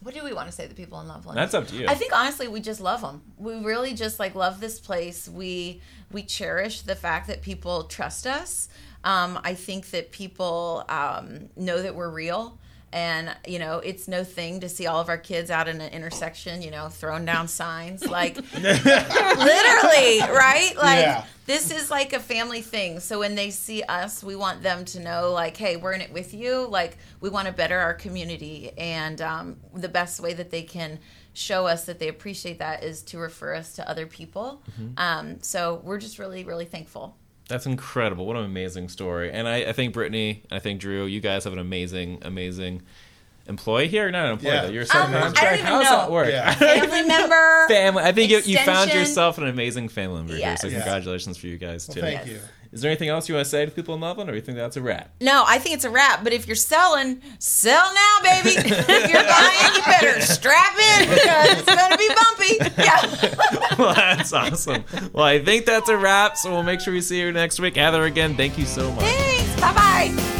what 0.00 0.14
do 0.14 0.24
we 0.24 0.32
want 0.32 0.48
to 0.48 0.52
say 0.52 0.64
to 0.64 0.68
the 0.68 0.74
people 0.74 1.00
in 1.00 1.08
Loveland? 1.08 1.38
That's 1.38 1.54
up 1.54 1.66
to 1.68 1.76
you. 1.76 1.86
I 1.88 1.94
think 1.94 2.16
honestly, 2.16 2.48
we 2.48 2.60
just 2.60 2.80
love 2.80 3.00
them. 3.00 3.22
We 3.36 3.54
really 3.60 3.94
just 3.94 4.18
like 4.18 4.34
love 4.34 4.60
this 4.60 4.80
place. 4.80 5.28
We 5.28 5.80
we 6.10 6.22
cherish 6.22 6.82
the 6.82 6.94
fact 6.94 7.26
that 7.28 7.42
people 7.42 7.84
trust 7.84 8.26
us. 8.26 8.68
Um, 9.04 9.38
I 9.44 9.54
think 9.54 9.90
that 9.90 10.10
people 10.10 10.84
um, 10.88 11.48
know 11.56 11.82
that 11.82 11.94
we're 11.94 12.10
real. 12.10 12.58
And 12.92 13.34
you 13.46 13.58
know, 13.58 13.78
it's 13.78 14.08
no 14.08 14.24
thing 14.24 14.60
to 14.60 14.68
see 14.68 14.86
all 14.86 15.00
of 15.00 15.08
our 15.08 15.18
kids 15.18 15.50
out 15.50 15.68
in 15.68 15.80
an 15.80 15.92
intersection, 15.92 16.62
you 16.62 16.70
know, 16.70 16.88
throwing 16.88 17.24
down 17.24 17.48
signs, 17.48 18.06
like 18.06 18.36
literally, 18.54 20.20
right? 20.20 20.72
Like 20.76 20.98
Yeah. 21.00 21.24
this 21.46 21.70
is 21.70 21.90
like 21.90 22.12
a 22.12 22.20
family 22.20 22.62
thing. 22.62 23.00
So 23.00 23.18
when 23.18 23.34
they 23.34 23.50
see 23.50 23.82
us, 23.82 24.22
we 24.22 24.36
want 24.36 24.62
them 24.62 24.84
to 24.86 25.00
know, 25.00 25.32
like, 25.32 25.56
hey, 25.56 25.76
we're 25.76 25.92
in 25.92 26.00
it 26.00 26.12
with 26.12 26.34
you. 26.34 26.66
Like, 26.66 26.98
we 27.20 27.28
want 27.30 27.46
to 27.46 27.52
better 27.52 27.78
our 27.78 27.94
community. 27.94 28.72
And 28.78 29.20
um, 29.20 29.56
the 29.74 29.88
best 29.88 30.20
way 30.20 30.32
that 30.34 30.50
they 30.50 30.62
can 30.62 30.98
show 31.34 31.66
us 31.66 31.84
that 31.86 31.98
they 31.98 32.08
appreciate 32.08 32.58
that 32.58 32.82
is 32.82 33.02
to 33.02 33.18
refer 33.18 33.54
us 33.54 33.74
to 33.74 33.88
other 33.88 34.06
people. 34.06 34.62
Um, 34.96 35.40
so 35.42 35.80
we're 35.84 35.98
just 35.98 36.18
really, 36.18 36.44
really 36.44 36.64
thankful. 36.64 37.16
That's 37.48 37.66
incredible. 37.66 38.26
What 38.26 38.36
an 38.36 38.44
amazing 38.44 38.88
story. 38.90 39.32
And 39.32 39.48
I, 39.48 39.56
I 39.64 39.72
think 39.72 39.94
Brittney, 39.94 40.40
I 40.50 40.58
think 40.58 40.80
Drew, 40.80 41.06
you 41.06 41.20
guys 41.20 41.44
have 41.44 41.52
an 41.54 41.58
amazing, 41.58 42.18
amazing 42.22 42.82
employee 43.48 43.88
here. 43.88 44.10
Not 44.10 44.26
an 44.26 44.32
employee, 44.32 44.52
Yeah. 44.54 44.62
though. 44.66 44.70
You're 44.70 44.82
a 44.82 44.96
Um, 44.96 45.14
I 45.14 45.20
subcontract. 45.20 45.34
don't 45.34 45.54
even 45.54 45.66
How's 45.66 45.84
know. 45.84 45.90
that 45.96 46.10
work? 46.10 46.28
Yeah. 46.30 46.54
Family 46.54 47.02
member. 47.08 47.68
Family. 47.68 48.02
I 48.02 48.12
think 48.12 48.30
you, 48.30 48.40
you 48.44 48.58
found 48.58 48.92
yourself 48.92 49.38
an 49.38 49.46
amazing 49.48 49.88
family 49.88 50.18
member 50.18 50.36
here. 50.36 50.56
So 50.58 50.66
Yes. 50.66 50.74
Yeah. 50.76 50.82
congratulations 50.82 51.38
for 51.38 51.46
you 51.46 51.56
guys 51.56 51.86
too. 51.86 52.00
Thank 52.02 52.26
you. 52.26 52.40
Is 52.72 52.82
there 52.82 52.90
anything 52.90 53.08
else 53.08 53.28
you 53.28 53.34
want 53.34 53.46
to 53.46 53.50
say 53.50 53.64
to 53.64 53.70
people 53.70 53.94
in 53.94 54.00
Loveland, 54.00 54.28
or 54.28 54.34
you 54.34 54.40
think 54.40 54.58
that's 54.58 54.76
a 54.76 54.82
wrap? 54.82 55.10
No, 55.20 55.44
I 55.46 55.58
think 55.58 55.74
it's 55.76 55.84
a 55.84 55.90
wrap. 55.90 56.22
But 56.22 56.32
if 56.32 56.46
you're 56.46 56.56
selling, 56.56 57.22
sell 57.38 57.92
now, 57.94 58.16
baby. 58.22 58.50
if 58.56 59.10
you're 59.10 59.24
buying, 59.24 59.74
you 59.74 59.82
better 59.82 60.20
strap 60.20 60.76
in 60.76 61.08
because 61.08 61.58
it's 61.58 61.74
going 61.74 61.90
to 61.90 61.98
be 61.98 62.08
bumpy. 62.14 62.82
Yeah. 62.82 63.76
well, 63.78 63.94
that's 63.94 64.32
awesome. 64.32 64.84
Well, 65.12 65.24
I 65.24 65.42
think 65.42 65.64
that's 65.64 65.88
a 65.88 65.96
wrap. 65.96 66.36
So 66.36 66.50
we'll 66.50 66.62
make 66.62 66.80
sure 66.80 66.92
we 66.92 67.00
see 67.00 67.20
you 67.20 67.32
next 67.32 67.58
week. 67.58 67.76
Heather, 67.76 68.04
again, 68.04 68.36
thank 68.36 68.58
you 68.58 68.66
so 68.66 68.90
much. 68.92 69.04
Thanks. 69.04 69.60
Bye 69.60 69.72
bye. 69.72 70.37